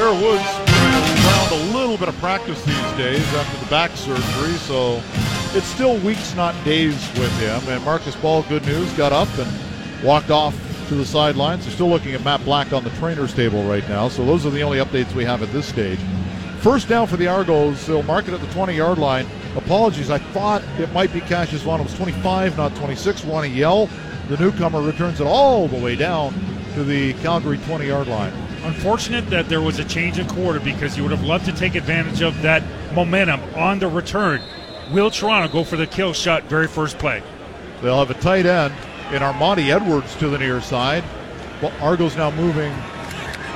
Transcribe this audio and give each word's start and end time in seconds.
Fair 0.00 0.14
Woods 0.14 0.48
around 1.26 1.52
a 1.52 1.76
little 1.76 1.98
bit 1.98 2.08
of 2.08 2.16
practice 2.20 2.64
these 2.64 2.92
days 2.92 3.34
after 3.34 3.62
the 3.62 3.70
back 3.70 3.90
surgery, 3.90 4.54
so 4.54 5.02
it's 5.54 5.66
still 5.66 5.98
weeks, 5.98 6.34
not 6.34 6.54
days 6.64 6.94
with 7.18 7.30
him. 7.38 7.60
And 7.68 7.84
Marcus 7.84 8.16
Ball, 8.16 8.42
good 8.44 8.64
news, 8.64 8.90
got 8.94 9.12
up 9.12 9.28
and 9.36 10.02
walked 10.02 10.30
off 10.30 10.56
to 10.88 10.94
the 10.94 11.04
sidelines. 11.04 11.66
They're 11.66 11.74
still 11.74 11.90
looking 11.90 12.14
at 12.14 12.24
Matt 12.24 12.42
Black 12.46 12.72
on 12.72 12.82
the 12.82 12.88
trainer's 12.92 13.34
table 13.34 13.62
right 13.64 13.86
now, 13.90 14.08
so 14.08 14.24
those 14.24 14.46
are 14.46 14.50
the 14.50 14.62
only 14.62 14.78
updates 14.78 15.14
we 15.14 15.22
have 15.26 15.42
at 15.42 15.52
this 15.52 15.68
stage. 15.68 15.98
First 16.60 16.88
down 16.88 17.06
for 17.06 17.18
the 17.18 17.26
Argos. 17.26 17.86
They'll 17.86 18.02
mark 18.04 18.26
it 18.26 18.32
at 18.32 18.40
the 18.40 18.50
20 18.54 18.72
yard 18.74 18.96
line. 18.96 19.26
Apologies, 19.54 20.10
I 20.10 20.16
thought 20.16 20.62
it 20.78 20.90
might 20.94 21.12
be 21.12 21.20
Cassius 21.20 21.60
Vaughn. 21.60 21.78
It 21.78 21.84
was 21.84 21.94
25, 21.94 22.56
not 22.56 22.74
26. 22.76 23.22
Want 23.24 23.44
to 23.44 23.52
Yell, 23.52 23.90
the 24.30 24.38
newcomer, 24.38 24.80
returns 24.80 25.20
it 25.20 25.26
all 25.26 25.68
the 25.68 25.78
way 25.78 25.94
down 25.94 26.32
to 26.72 26.84
the 26.84 27.12
Calgary 27.20 27.58
20 27.58 27.86
yard 27.86 28.08
line. 28.08 28.32
Unfortunate 28.62 29.28
that 29.30 29.48
there 29.48 29.62
was 29.62 29.78
a 29.78 29.84
change 29.84 30.18
in 30.18 30.26
quarter 30.28 30.60
because 30.60 30.96
you 30.96 31.02
would 31.02 31.12
have 31.12 31.24
loved 31.24 31.46
to 31.46 31.52
take 31.52 31.74
advantage 31.74 32.20
of 32.20 32.40
that 32.42 32.62
momentum 32.94 33.40
on 33.54 33.78
the 33.78 33.88
return. 33.88 34.42
Will 34.92 35.10
Toronto 35.10 35.50
go 35.50 35.64
for 35.64 35.76
the 35.76 35.86
kill 35.86 36.12
shot 36.12 36.44
very 36.44 36.68
first 36.68 36.98
play? 36.98 37.22
They'll 37.80 37.98
have 37.98 38.10
a 38.10 38.20
tight 38.20 38.44
end 38.44 38.74
in 39.14 39.22
Armanti 39.22 39.70
Edwards 39.70 40.14
to 40.16 40.28
the 40.28 40.38
near 40.38 40.60
side. 40.60 41.04
Well, 41.62 41.72
Argos 41.80 42.16
now 42.16 42.30
moving 42.32 42.72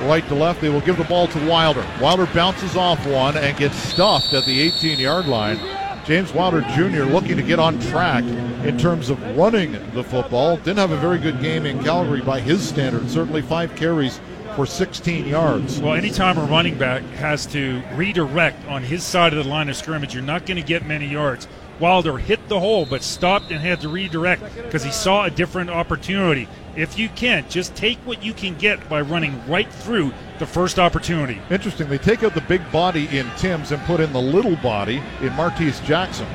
right 0.03 0.27
to 0.27 0.35
left. 0.35 0.61
They 0.61 0.69
will 0.69 0.81
give 0.81 0.97
the 0.97 1.03
ball 1.03 1.27
to 1.27 1.47
Wilder. 1.47 1.85
Wilder 2.01 2.25
bounces 2.27 2.75
off 2.75 3.05
one 3.05 3.37
and 3.37 3.55
gets 3.57 3.75
stuffed 3.75 4.33
at 4.33 4.45
the 4.45 4.61
18 4.61 4.99
yard 4.99 5.27
line. 5.27 5.59
James 6.05 6.33
Wilder 6.33 6.61
Jr. 6.75 7.03
looking 7.03 7.35
to 7.35 7.43
get 7.43 7.59
on 7.59 7.79
track 7.79 8.23
in 8.23 8.77
terms 8.77 9.09
of 9.09 9.19
running 9.35 9.71
the 9.93 10.03
football. 10.03 10.57
Didn't 10.57 10.77
have 10.77 10.91
a 10.91 10.97
very 10.97 11.17
good 11.17 11.41
game 11.41 11.65
in 11.65 11.83
Calgary 11.83 12.21
by 12.21 12.39
his 12.39 12.67
standards. 12.67 13.11
Certainly 13.11 13.41
five 13.43 13.75
carries 13.75 14.19
for 14.55 14.65
16 14.65 15.27
yards. 15.27 15.79
Well, 15.79 15.93
anytime 15.93 16.37
a 16.37 16.45
running 16.45 16.77
back 16.77 17.03
has 17.17 17.45
to 17.47 17.81
redirect 17.93 18.65
on 18.67 18.83
his 18.83 19.03
side 19.03 19.33
of 19.33 19.43
the 19.43 19.49
line 19.49 19.67
of 19.69 19.75
scrimmage, 19.75 20.13
you're 20.13 20.23
not 20.23 20.45
going 20.45 20.57
to 20.57 20.63
get 20.63 20.85
many 20.85 21.07
yards. 21.07 21.47
Wilder 21.79 22.17
hit 22.17 22.47
the 22.47 22.59
hole 22.59 22.85
but 22.85 23.03
stopped 23.03 23.51
and 23.51 23.59
had 23.59 23.81
to 23.81 23.89
redirect 23.89 24.55
because 24.55 24.83
he 24.83 24.91
saw 24.91 25.25
a 25.25 25.29
different 25.29 25.69
opportunity. 25.69 26.47
If 26.75 26.97
you 26.97 27.09
can't, 27.09 27.49
just 27.49 27.75
take 27.75 27.97
what 27.99 28.23
you 28.23 28.33
can 28.33 28.55
get 28.55 28.87
by 28.87 29.01
running 29.01 29.45
right 29.47 29.71
through 29.71 30.13
the 30.39 30.45
first 30.45 30.79
opportunity. 30.79 31.41
Interesting, 31.49 31.89
they 31.89 31.97
take 31.97 32.23
out 32.23 32.33
the 32.33 32.41
big 32.41 32.69
body 32.71 33.07
in 33.17 33.29
Timms 33.37 33.71
and 33.71 33.81
put 33.83 33.99
in 33.99 34.13
the 34.13 34.21
little 34.21 34.55
body 34.57 34.97
in 35.21 35.29
Martese 35.31 35.83
Jackson. 35.85 36.27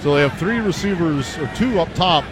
So 0.00 0.14
they 0.14 0.22
have 0.22 0.38
three 0.38 0.58
receivers, 0.58 1.36
or 1.38 1.50
two 1.54 1.80
up 1.80 1.92
top, 1.94 2.24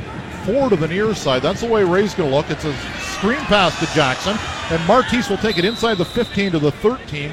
four 0.45 0.69
to 0.69 0.77
the 0.77 0.87
near 0.89 1.15
side. 1.15 1.43
That's 1.43 1.61
the 1.61 1.69
way 1.69 1.83
Ray's 1.83 2.15
going 2.15 2.31
to 2.31 2.37
look. 2.37 2.51
It's 2.51 2.65
a 2.65 2.75
screen 3.17 3.41
pass 3.47 3.79
to 3.81 3.87
Jackson, 3.95 4.37
and 4.71 4.81
Martese 4.83 5.29
will 5.29 5.37
take 5.37 5.59
it 5.59 5.65
inside 5.65 5.99
the 5.99 6.05
15 6.05 6.53
to 6.53 6.59
the 6.59 6.73
13, 6.73 7.31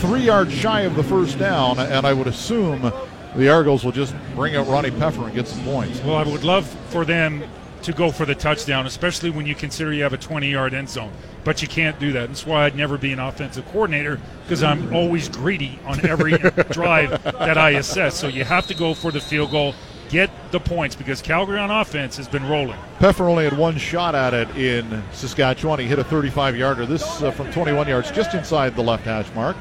three 0.00 0.20
yards 0.20 0.52
shy 0.52 0.82
of 0.82 0.94
the 0.94 1.02
first 1.02 1.38
down, 1.38 1.78
and 1.78 2.06
I 2.06 2.12
would 2.12 2.26
assume 2.28 2.92
the 3.34 3.50
Argos 3.50 3.84
will 3.84 3.92
just 3.92 4.14
bring 4.34 4.54
out 4.56 4.68
Ronnie 4.68 4.90
Pfeffer 4.90 5.24
and 5.24 5.34
get 5.34 5.48
some 5.48 5.64
points. 5.64 6.00
Well, 6.02 6.16
I 6.16 6.22
would 6.22 6.44
love 6.44 6.66
for 6.90 7.04
them 7.04 7.42
to 7.82 7.92
go 7.92 8.12
for 8.12 8.24
the 8.24 8.34
touchdown, 8.34 8.86
especially 8.86 9.30
when 9.30 9.46
you 9.46 9.54
consider 9.54 9.92
you 9.92 10.04
have 10.04 10.12
a 10.12 10.18
20 10.18 10.50
yard 10.50 10.72
end 10.74 10.88
zone. 10.88 11.10
But 11.44 11.62
you 11.62 11.68
can't 11.68 11.98
do 11.98 12.12
that. 12.12 12.28
That's 12.28 12.46
why 12.46 12.64
I'd 12.64 12.76
never 12.76 12.96
be 12.96 13.12
an 13.12 13.18
offensive 13.18 13.66
coordinator 13.66 14.20
because 14.44 14.62
I'm 14.62 14.94
always 14.94 15.28
greedy 15.28 15.78
on 15.84 16.06
every 16.06 16.32
drive 16.70 17.22
that 17.24 17.58
I 17.58 17.70
assess. 17.70 18.18
So 18.18 18.28
you 18.28 18.44
have 18.44 18.68
to 18.68 18.74
go 18.74 18.94
for 18.94 19.10
the 19.10 19.20
field 19.20 19.50
goal, 19.50 19.74
get 20.08 20.30
the 20.52 20.60
points 20.60 20.94
because 20.94 21.20
Calgary 21.20 21.58
on 21.58 21.70
offense 21.70 22.16
has 22.16 22.28
been 22.28 22.46
rolling. 22.48 22.78
Pfeffer 22.98 23.28
only 23.28 23.44
had 23.44 23.56
one 23.56 23.76
shot 23.76 24.14
at 24.14 24.34
it 24.34 24.48
in 24.56 25.02
Saskatchewan. 25.12 25.80
He 25.80 25.86
hit 25.86 25.98
a 25.98 26.04
35 26.04 26.56
yarder. 26.56 26.86
This 26.86 27.22
uh, 27.22 27.30
from 27.30 27.50
21 27.52 27.88
yards, 27.88 28.10
just 28.12 28.34
inside 28.34 28.76
the 28.76 28.82
left 28.82 29.04
hash 29.04 29.32
mark. 29.34 29.56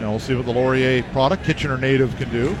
Now 0.00 0.10
we'll 0.10 0.20
see 0.20 0.34
what 0.34 0.46
the 0.46 0.52
Laurier 0.52 1.02
product, 1.12 1.44
Kitchener 1.44 1.78
native, 1.78 2.14
can 2.16 2.30
do. 2.30 2.54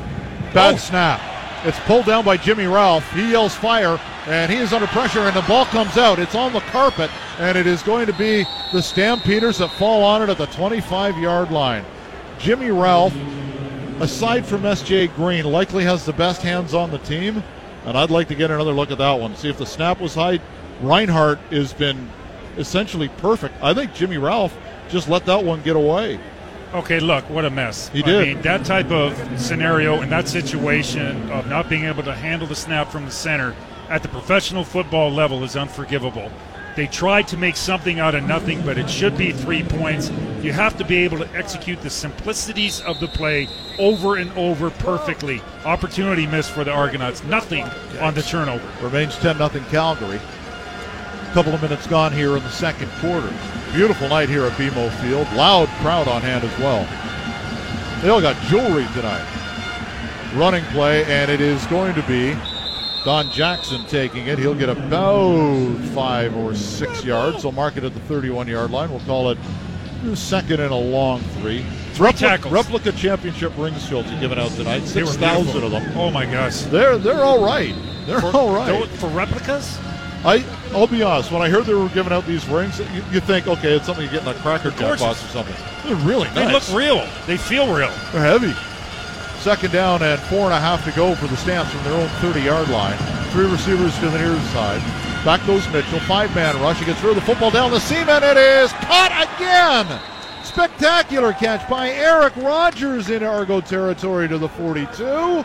Bad 0.54 0.74
oh. 0.74 0.78
snap. 0.78 1.20
It's 1.64 1.78
pulled 1.80 2.06
down 2.06 2.24
by 2.24 2.36
Jimmy 2.36 2.66
Ralph. 2.66 3.08
He 3.12 3.30
yells 3.30 3.54
fire, 3.54 4.00
and 4.26 4.50
he 4.50 4.58
is 4.58 4.72
under 4.72 4.88
pressure, 4.88 5.20
and 5.20 5.36
the 5.36 5.42
ball 5.42 5.64
comes 5.66 5.96
out. 5.96 6.18
It's 6.18 6.34
on 6.34 6.52
the 6.52 6.60
carpet, 6.60 7.10
and 7.38 7.56
it 7.56 7.68
is 7.68 7.82
going 7.84 8.06
to 8.06 8.12
be 8.12 8.44
the 8.72 8.82
Stampeders 8.82 9.58
that 9.58 9.70
fall 9.72 10.02
on 10.02 10.22
it 10.22 10.28
at 10.28 10.38
the 10.38 10.46
25 10.46 11.18
yard 11.18 11.52
line. 11.52 11.84
Jimmy 12.38 12.70
Ralph, 12.70 13.14
aside 14.02 14.44
from 14.44 14.62
SJ 14.62 15.14
Green, 15.14 15.44
likely 15.44 15.84
has 15.84 16.04
the 16.04 16.12
best 16.12 16.42
hands 16.42 16.74
on 16.74 16.90
the 16.90 16.98
team, 16.98 17.42
and 17.86 17.96
I'd 17.96 18.10
like 18.10 18.26
to 18.28 18.34
get 18.34 18.50
another 18.50 18.72
look 18.72 18.90
at 18.90 18.98
that 18.98 19.12
one. 19.12 19.36
See 19.36 19.48
if 19.48 19.58
the 19.58 19.66
snap 19.66 20.00
was 20.00 20.14
high. 20.14 20.40
Reinhardt 20.80 21.38
has 21.50 21.72
been 21.72 22.10
essentially 22.56 23.08
perfect. 23.08 23.54
I 23.62 23.72
think 23.72 23.94
Jimmy 23.94 24.18
Ralph 24.18 24.56
just 24.88 25.08
let 25.08 25.24
that 25.26 25.44
one 25.44 25.62
get 25.62 25.76
away. 25.76 26.18
Okay, 26.74 26.98
look, 26.98 27.28
what 27.30 27.44
a 27.44 27.50
mess. 27.50 27.88
He 27.88 28.02
did. 28.02 28.22
I 28.22 28.24
mean, 28.34 28.42
that 28.42 28.64
type 28.64 28.90
of 28.90 29.16
scenario 29.40 30.00
and 30.00 30.10
that 30.10 30.26
situation 30.26 31.30
of 31.30 31.46
not 31.46 31.68
being 31.68 31.84
able 31.84 32.02
to 32.02 32.14
handle 32.14 32.48
the 32.48 32.56
snap 32.56 32.90
from 32.90 33.04
the 33.04 33.10
center 33.10 33.54
at 33.88 34.02
the 34.02 34.08
professional 34.08 34.64
football 34.64 35.12
level 35.12 35.44
is 35.44 35.54
unforgivable. 35.54 36.30
They 36.74 36.86
tried 36.86 37.28
to 37.28 37.36
make 37.36 37.56
something 37.56 38.00
out 38.00 38.14
of 38.14 38.24
nothing, 38.24 38.62
but 38.62 38.78
it 38.78 38.88
should 38.88 39.16
be 39.18 39.32
three 39.32 39.62
points. 39.62 40.10
You 40.40 40.52
have 40.52 40.78
to 40.78 40.84
be 40.84 40.96
able 41.04 41.18
to 41.18 41.28
execute 41.34 41.82
the 41.82 41.90
simplicities 41.90 42.80
of 42.80 42.98
the 42.98 43.08
play 43.08 43.48
over 43.78 44.16
and 44.16 44.32
over 44.32 44.70
perfectly. 44.70 45.42
Opportunity 45.66 46.26
missed 46.26 46.52
for 46.52 46.64
the 46.64 46.72
Argonauts. 46.72 47.22
Nothing 47.24 47.64
on 48.00 48.14
the 48.14 48.22
turnover. 48.22 48.66
Remains 48.82 49.16
10 49.18 49.36
0 49.36 49.48
Calgary. 49.70 50.16
A 50.16 51.34
couple 51.34 51.52
of 51.52 51.60
minutes 51.60 51.86
gone 51.86 52.12
here 52.12 52.36
in 52.36 52.42
the 52.42 52.50
second 52.50 52.90
quarter. 53.00 53.32
Beautiful 53.74 54.08
night 54.08 54.30
here 54.30 54.44
at 54.44 54.52
BMO 54.52 54.90
Field. 55.02 55.30
Loud 55.34 55.68
crowd 55.80 56.08
on 56.08 56.22
hand 56.22 56.44
as 56.44 56.58
well. 56.58 56.86
They 58.02 58.08
all 58.08 58.20
got 58.20 58.36
jewelry 58.44 58.86
tonight. 58.94 59.26
Running 60.34 60.64
play, 60.66 61.04
and 61.04 61.30
it 61.30 61.42
is 61.42 61.64
going 61.66 61.94
to 61.94 62.02
be 62.02 62.34
Don 63.04 63.30
Jackson 63.30 63.84
taking 63.86 64.28
it. 64.28 64.38
He'll 64.38 64.54
get 64.54 64.68
about 64.68 65.76
five 65.94 66.36
or 66.36 66.54
six 66.54 67.04
yards. 67.04 67.42
They'll 67.42 67.52
mark 67.52 67.76
it 67.76 67.84
at 67.84 67.94
the 67.94 68.00
31 68.00 68.46
yard 68.46 68.70
line. 68.70 68.90
We'll 68.90 69.00
call 69.00 69.30
it 69.30 69.38
second 70.14 70.60
and 70.60 70.72
a 70.72 70.76
long 70.76 71.20
three. 71.40 71.62
Three 71.94 72.08
Repli- 72.08 72.18
tackles. 72.18 72.52
Replica 72.52 72.92
championship 72.92 73.56
rings 73.56 73.86
Schultz 73.86 74.10
are 74.10 74.20
given 74.20 74.38
out 74.38 74.50
tonight. 74.52 74.84
Six 74.84 75.16
thousand 75.16 75.62
of 75.62 75.70
them. 75.70 75.96
Oh 75.96 76.10
my 76.10 76.26
gosh. 76.26 76.62
They're 76.62 76.98
they're 76.98 77.22
all 77.22 77.44
right. 77.44 77.74
They're 78.06 78.20
for, 78.20 78.36
all 78.36 78.54
right. 78.54 78.88
For 78.88 79.08
replicas? 79.08 79.78
I 80.24 80.44
I'll 80.72 80.86
be 80.86 81.02
honest. 81.02 81.30
When 81.30 81.42
I 81.42 81.48
heard 81.48 81.66
they 81.66 81.74
were 81.74 81.88
giving 81.90 82.12
out 82.12 82.26
these 82.26 82.46
rings, 82.48 82.78
you, 82.78 83.02
you 83.12 83.20
think, 83.20 83.46
okay, 83.46 83.74
it's 83.74 83.86
something 83.86 84.04
you 84.04 84.10
get 84.10 84.22
in 84.22 84.28
a 84.28 84.34
cracker 84.34 84.70
jack 84.70 84.98
box 84.98 85.24
or 85.24 85.28
something. 85.28 85.56
They're 85.84 85.96
really 86.06 86.28
nice. 86.28 86.34
They 86.34 86.52
look 86.52 86.78
real. 86.78 87.08
They 87.26 87.36
feel 87.36 87.66
real. 87.72 87.90
They're 88.12 88.38
heavy. 88.38 88.54
Second 89.42 89.72
down 89.72 90.04
and 90.04 90.20
four 90.20 90.44
and 90.44 90.54
a 90.54 90.60
half 90.60 90.84
to 90.84 90.92
go 90.92 91.16
for 91.16 91.26
the 91.26 91.36
Stamps 91.36 91.72
from 91.72 91.82
their 91.82 91.94
own 91.94 92.06
30-yard 92.22 92.68
line. 92.68 92.96
Three 93.32 93.50
receivers 93.50 93.92
to 93.98 94.08
the 94.08 94.16
near 94.16 94.38
side. 94.50 94.80
Back 95.24 95.44
goes 95.48 95.68
Mitchell. 95.72 95.98
Five-man 95.98 96.60
rush. 96.62 96.78
He 96.78 96.84
gets 96.84 97.02
of 97.02 97.16
the 97.16 97.20
football 97.20 97.50
down 97.50 97.72
the 97.72 97.80
seam, 97.80 98.08
and 98.08 98.24
it 98.24 98.36
is 98.36 98.70
caught 98.70 99.10
again. 99.34 100.00
Spectacular 100.44 101.32
catch 101.32 101.68
by 101.68 101.90
Eric 101.90 102.36
Rogers 102.36 103.10
in 103.10 103.24
Argo 103.24 103.60
territory 103.60 104.28
to 104.28 104.38
the 104.38 104.48
42. 104.48 105.44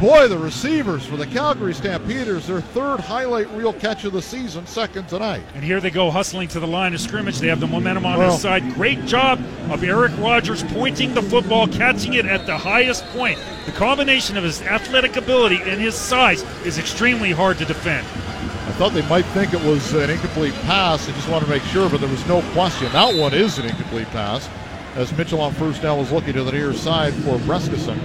Boy, 0.00 0.28
the 0.28 0.38
receivers 0.38 1.04
for 1.04 1.16
the 1.16 1.26
Calgary 1.26 1.74
Stampeders, 1.74 2.46
their 2.46 2.60
third 2.60 3.00
highlight 3.00 3.50
reel 3.50 3.72
catch 3.72 4.04
of 4.04 4.12
the 4.12 4.22
season, 4.22 4.64
second 4.64 5.08
tonight. 5.08 5.42
And 5.56 5.64
here 5.64 5.80
they 5.80 5.90
go 5.90 6.08
hustling 6.08 6.46
to 6.50 6.60
the 6.60 6.68
line 6.68 6.94
of 6.94 7.00
scrimmage. 7.00 7.40
They 7.40 7.48
have 7.48 7.58
the 7.58 7.66
momentum 7.66 8.06
on 8.06 8.16
well, 8.16 8.30
their 8.30 8.38
side. 8.38 8.74
Great 8.74 9.04
job 9.06 9.40
of 9.70 9.82
Eric 9.82 10.12
Rogers 10.18 10.62
pointing 10.62 11.14
the 11.14 11.22
football, 11.22 11.66
catching 11.66 12.14
it 12.14 12.26
at 12.26 12.46
the 12.46 12.56
highest 12.56 13.06
point. 13.06 13.40
The 13.66 13.72
combination 13.72 14.36
of 14.36 14.44
his 14.44 14.62
athletic 14.62 15.16
ability 15.16 15.56
and 15.62 15.80
his 15.80 15.96
size 15.96 16.44
is 16.64 16.78
extremely 16.78 17.32
hard 17.32 17.58
to 17.58 17.64
defend. 17.64 18.06
I 18.06 18.72
thought 18.78 18.92
they 18.92 19.08
might 19.08 19.24
think 19.26 19.52
it 19.52 19.64
was 19.64 19.94
an 19.94 20.10
incomplete 20.10 20.54
pass. 20.62 21.08
I 21.08 21.12
just 21.12 21.28
wanted 21.28 21.46
to 21.46 21.50
make 21.50 21.64
sure, 21.64 21.90
but 21.90 22.00
there 22.00 22.08
was 22.08 22.24
no 22.28 22.42
question. 22.52 22.92
That 22.92 23.16
one 23.16 23.34
is 23.34 23.58
an 23.58 23.66
incomplete 23.66 24.06
pass. 24.10 24.48
As 24.94 25.12
Mitchell 25.18 25.40
on 25.40 25.54
first 25.54 25.82
down 25.82 25.98
was 25.98 26.12
looking 26.12 26.34
to 26.34 26.44
the 26.44 26.52
near 26.52 26.72
side 26.72 27.14
for 27.14 27.36
Brescacin 27.38 27.98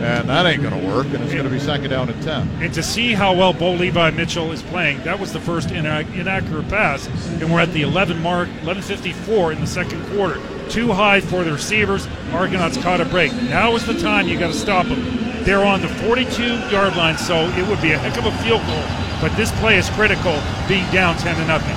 and 0.00 0.28
that 0.28 0.46
ain't 0.46 0.62
going 0.62 0.80
to 0.80 0.86
work, 0.88 1.06
and 1.06 1.16
it's 1.22 1.32
going 1.32 1.44
to 1.44 1.50
be 1.50 1.58
second 1.60 1.90
down 1.90 2.08
and 2.08 2.22
10. 2.22 2.48
And 2.62 2.72
to 2.74 2.82
see 2.82 3.12
how 3.12 3.34
well 3.34 3.52
Bo 3.52 3.72
Levi 3.72 4.10
Mitchell 4.10 4.50
is 4.52 4.62
playing, 4.62 5.02
that 5.04 5.18
was 5.20 5.32
the 5.32 5.40
first 5.40 5.68
inac- 5.68 6.14
inaccurate 6.14 6.68
pass, 6.68 7.06
and 7.06 7.52
we're 7.52 7.60
at 7.60 7.72
the 7.72 7.82
11 7.82 8.20
mark, 8.22 8.48
11:54 8.62 9.52
in 9.52 9.60
the 9.60 9.66
second 9.66 10.04
quarter. 10.10 10.40
Too 10.68 10.92
high 10.92 11.20
for 11.20 11.44
the 11.44 11.52
receivers. 11.52 12.06
Argonauts 12.32 12.76
caught 12.78 13.00
a 13.00 13.04
break. 13.04 13.32
Now 13.34 13.74
is 13.74 13.84
the 13.84 13.98
time 14.00 14.28
you 14.28 14.38
got 14.38 14.52
to 14.52 14.58
stop 14.58 14.86
them. 14.86 15.04
They're 15.44 15.64
on 15.64 15.80
the 15.80 15.88
42-yard 15.88 16.96
line, 16.96 17.18
so 17.18 17.34
it 17.34 17.66
would 17.66 17.80
be 17.82 17.92
a 17.92 17.98
heck 17.98 18.16
of 18.18 18.26
a 18.26 18.32
field 18.42 18.62
goal. 18.66 18.84
But 19.20 19.36
this 19.36 19.50
play 19.60 19.76
is 19.76 19.88
critical, 19.90 20.40
being 20.68 20.88
down 20.92 21.16
10 21.16 21.36
to 21.36 21.44
nothing. 21.46 21.76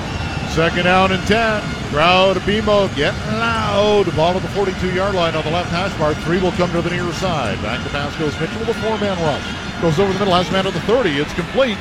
Second 0.49 0.83
down 0.83 1.11
and 1.11 1.23
10. 1.27 1.82
Crowd 1.93 2.37
BMO 2.37 2.87
getting 2.95 3.19
loud. 3.37 4.15
Ball 4.15 4.35
at 4.35 4.41
the 4.41 4.47
42 4.47 4.95
yard 4.95 5.13
line 5.13 5.35
on 5.35 5.43
the 5.43 5.51
left 5.51 5.69
hash 5.69 5.95
mark. 5.99 6.17
Three 6.23 6.41
will 6.41 6.51
come 6.53 6.71
to 6.71 6.81
the 6.81 6.89
near 6.89 7.13
side. 7.13 7.61
Back 7.61 7.83
to 7.83 7.89
pass 7.91 8.17
goes 8.17 8.33
Mitchell 8.39 8.61
with 8.61 8.69
a 8.69 8.73
four 8.73 8.97
man 8.97 9.15
rush. 9.21 9.79
Goes 9.79 9.99
over 9.99 10.11
the 10.11 10.17
middle, 10.17 10.33
has 10.33 10.49
man 10.51 10.65
at 10.65 10.73
the 10.73 10.79
30. 10.81 11.11
It's 11.11 11.31
complete. 11.35 11.77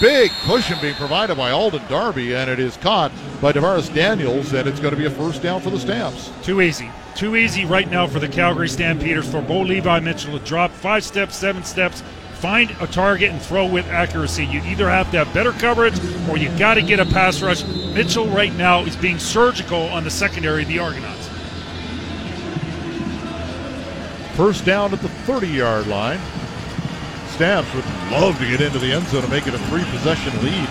big 0.00 0.30
cushion 0.44 0.78
being 0.80 0.94
provided 0.94 1.36
by 1.36 1.50
Alden 1.50 1.82
Darby, 1.88 2.36
and 2.36 2.48
it 2.48 2.60
is 2.60 2.76
caught 2.76 3.10
by 3.40 3.50
Tavares 3.52 3.92
Daniels, 3.92 4.52
and 4.52 4.68
it's 4.68 4.78
going 4.78 4.94
to 4.94 4.96
be 4.96 5.06
a 5.06 5.10
first 5.10 5.42
down 5.42 5.60
for 5.60 5.70
the 5.70 5.80
Stamps. 5.80 6.30
Too 6.44 6.60
easy. 6.60 6.88
Too 7.16 7.34
easy 7.34 7.64
right 7.64 7.90
now 7.90 8.06
for 8.06 8.20
the 8.20 8.28
Calgary 8.28 8.68
Stampeders 8.68 9.28
for 9.28 9.42
Bo 9.42 9.62
Levi 9.62 9.98
Mitchell 9.98 10.38
to 10.38 10.44
drop 10.44 10.70
five 10.70 11.02
steps, 11.02 11.34
seven 11.34 11.64
steps, 11.64 12.04
find 12.36 12.70
a 12.80 12.86
target 12.86 13.30
and 13.30 13.40
throw 13.40 13.66
with 13.66 13.86
accuracy. 13.86 14.44
You 14.44 14.60
either 14.62 14.88
have 14.88 15.10
to 15.12 15.24
have 15.24 15.32
better 15.32 15.52
coverage 15.52 15.98
or 16.28 16.36
you 16.36 16.48
got 16.58 16.74
to 16.74 16.82
get 16.82 17.00
a 17.00 17.06
pass 17.06 17.40
rush. 17.40 17.64
Mitchell 17.64 18.26
right 18.28 18.54
now 18.54 18.84
is 18.84 18.94
being 18.94 19.18
surgical 19.18 19.82
on 19.88 20.04
the 20.04 20.10
secondary 20.10 20.62
of 20.62 20.68
the 20.68 20.78
Argonauts. 20.78 21.28
First 24.36 24.66
down 24.66 24.92
at 24.92 25.00
the 25.00 25.08
30 25.08 25.48
yard 25.48 25.86
line. 25.86 26.20
Stamps 27.28 27.72
would 27.74 27.84
love 28.10 28.38
to 28.38 28.46
get 28.46 28.60
into 28.60 28.78
the 28.78 28.92
end 28.92 29.06
zone 29.08 29.22
and 29.22 29.30
make 29.30 29.46
it 29.46 29.54
a 29.54 29.58
three 29.58 29.84
possession 29.84 30.32
lead. 30.42 30.68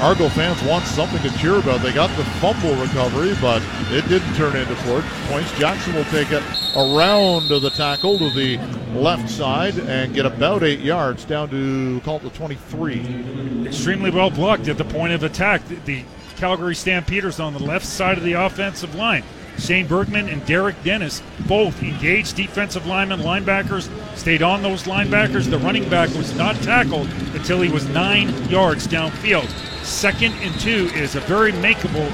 Argo 0.00 0.30
fans 0.30 0.62
want 0.62 0.86
something 0.86 1.20
to 1.20 1.38
cheer 1.38 1.56
about. 1.58 1.82
They 1.82 1.92
got 1.92 2.08
the 2.16 2.24
fumble 2.40 2.74
recovery, 2.76 3.36
but 3.38 3.62
it 3.90 4.08
didn't 4.08 4.34
turn 4.34 4.56
into 4.56 4.74
four 4.76 5.02
points. 5.28 5.52
Jackson 5.58 5.94
will 5.94 6.04
take 6.04 6.32
it 6.32 6.42
around 6.74 7.48
the 7.48 7.70
tackle 7.70 8.16
to 8.16 8.30
the 8.30 8.56
left 8.94 9.28
side 9.28 9.78
and 9.78 10.14
get 10.14 10.24
about 10.24 10.62
eight 10.62 10.80
yards 10.80 11.26
down 11.26 11.50
to 11.50 12.00
call 12.00 12.16
it 12.16 12.22
the 12.22 12.30
23. 12.30 13.66
Extremely 13.66 14.10
well 14.10 14.30
blocked 14.30 14.68
at 14.68 14.78
the 14.78 14.84
point 14.86 15.12
of 15.12 15.22
attack. 15.22 15.60
The 15.84 16.02
Calgary 16.36 16.74
Stampeders 16.74 17.38
on 17.38 17.52
the 17.52 17.62
left 17.62 17.84
side 17.84 18.16
of 18.16 18.24
the 18.24 18.32
offensive 18.32 18.94
line. 18.94 19.22
Shane 19.58 19.86
Bergman 19.86 20.30
and 20.30 20.44
Derek 20.46 20.82
Dennis 20.82 21.22
both 21.46 21.82
engaged 21.82 22.36
defensive 22.36 22.86
linemen, 22.86 23.20
linebackers, 23.20 23.90
stayed 24.16 24.42
on 24.42 24.62
those 24.62 24.84
linebackers. 24.84 25.50
The 25.50 25.58
running 25.58 25.86
back 25.90 26.08
was 26.14 26.34
not 26.36 26.56
tackled 26.62 27.08
until 27.34 27.60
he 27.60 27.70
was 27.70 27.86
nine 27.88 28.48
yards 28.48 28.88
downfield. 28.88 29.50
Second 29.82 30.34
and 30.40 30.58
two 30.60 30.90
is 30.94 31.16
a 31.16 31.20
very 31.20 31.52
makeable 31.52 32.10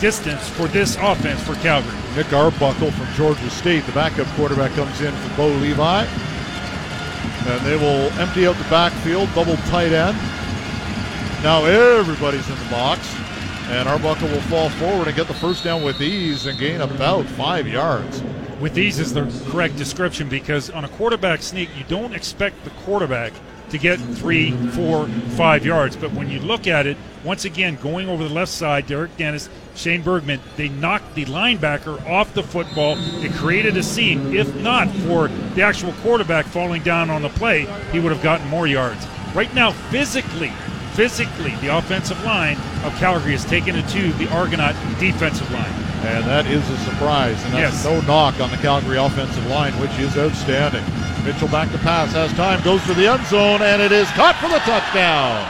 distance 0.00 0.48
for 0.48 0.68
this 0.68 0.96
offense 0.96 1.42
for 1.42 1.54
Calgary. 1.56 1.96
Nick 2.14 2.32
Arbuckle 2.32 2.90
from 2.90 3.14
Georgia 3.14 3.50
State, 3.50 3.84
the 3.86 3.92
backup 3.92 4.26
quarterback, 4.28 4.72
comes 4.72 5.00
in 5.00 5.14
for 5.14 5.36
Bo 5.36 5.48
Levi. 5.48 6.04
And 7.46 7.66
they 7.66 7.76
will 7.76 8.10
empty 8.20 8.46
out 8.46 8.56
the 8.56 8.64
backfield, 8.64 9.28
double 9.34 9.56
tight 9.68 9.92
end. 9.92 10.16
Now 11.42 11.64
everybody's 11.64 12.48
in 12.48 12.58
the 12.58 12.70
box. 12.70 13.14
And 13.68 13.88
Arbuckle 13.88 14.28
will 14.28 14.40
fall 14.42 14.68
forward 14.70 15.08
and 15.08 15.16
get 15.16 15.26
the 15.26 15.34
first 15.34 15.64
down 15.64 15.82
with 15.82 16.00
ease 16.00 16.46
and 16.46 16.58
gain 16.58 16.80
about 16.80 17.26
five 17.26 17.66
yards. 17.66 18.22
With 18.60 18.78
ease 18.78 18.98
is 18.98 19.12
the 19.12 19.26
correct 19.50 19.76
description 19.76 20.28
because 20.28 20.70
on 20.70 20.84
a 20.84 20.88
quarterback 20.88 21.42
sneak, 21.42 21.68
you 21.76 21.84
don't 21.88 22.14
expect 22.14 22.62
the 22.64 22.70
quarterback 22.70 23.32
to 23.76 23.82
get 23.82 23.98
three, 24.16 24.52
four, 24.70 25.06
five 25.36 25.64
yards. 25.64 25.96
But 25.96 26.12
when 26.12 26.30
you 26.30 26.40
look 26.40 26.66
at 26.66 26.86
it, 26.86 26.96
once 27.24 27.44
again, 27.44 27.76
going 27.82 28.08
over 28.08 28.24
the 28.24 28.32
left 28.32 28.52
side, 28.52 28.86
Derek 28.86 29.16
Dennis, 29.16 29.48
Shane 29.74 30.02
Bergman, 30.02 30.40
they 30.56 30.68
knocked 30.68 31.14
the 31.14 31.24
linebacker 31.26 32.04
off 32.08 32.32
the 32.34 32.42
football. 32.42 32.96
It 33.22 33.32
created 33.32 33.76
a 33.76 33.82
seam. 33.82 34.34
If 34.34 34.54
not 34.56 34.88
for 34.88 35.28
the 35.28 35.62
actual 35.62 35.92
quarterback 35.94 36.46
falling 36.46 36.82
down 36.82 37.10
on 37.10 37.22
the 37.22 37.28
play, 37.30 37.66
he 37.92 38.00
would 38.00 38.12
have 38.12 38.22
gotten 38.22 38.48
more 38.48 38.66
yards. 38.66 39.06
Right 39.34 39.52
now, 39.54 39.72
physically, 39.72 40.52
physically, 40.94 41.54
the 41.56 41.76
offensive 41.76 42.22
line 42.24 42.56
of 42.84 42.94
Calgary 42.96 43.32
has 43.32 43.44
taken 43.44 43.76
it 43.76 43.86
to 43.88 44.12
the 44.14 44.28
Argonaut 44.30 44.74
defensive 44.98 45.50
line. 45.52 45.72
And 46.06 46.24
that 46.24 46.46
is 46.46 46.68
a 46.70 46.76
surprise. 46.78 47.42
And 47.44 47.54
that's 47.54 47.74
Yes. 47.74 47.84
no 47.84 48.00
knock 48.02 48.40
on 48.40 48.50
the 48.50 48.56
Calgary 48.58 48.96
offensive 48.96 49.46
line, 49.48 49.72
which 49.80 49.90
is 49.98 50.16
outstanding. 50.16 50.84
Mitchell 51.26 51.48
back 51.48 51.72
to 51.72 51.78
pass, 51.78 52.12
has 52.12 52.32
time, 52.34 52.62
goes 52.62 52.80
for 52.82 52.94
the 52.94 53.08
end 53.08 53.26
zone, 53.26 53.60
and 53.60 53.82
it 53.82 53.90
is 53.90 54.08
caught 54.10 54.36
for 54.36 54.46
the 54.46 54.60
touchdown. 54.60 55.42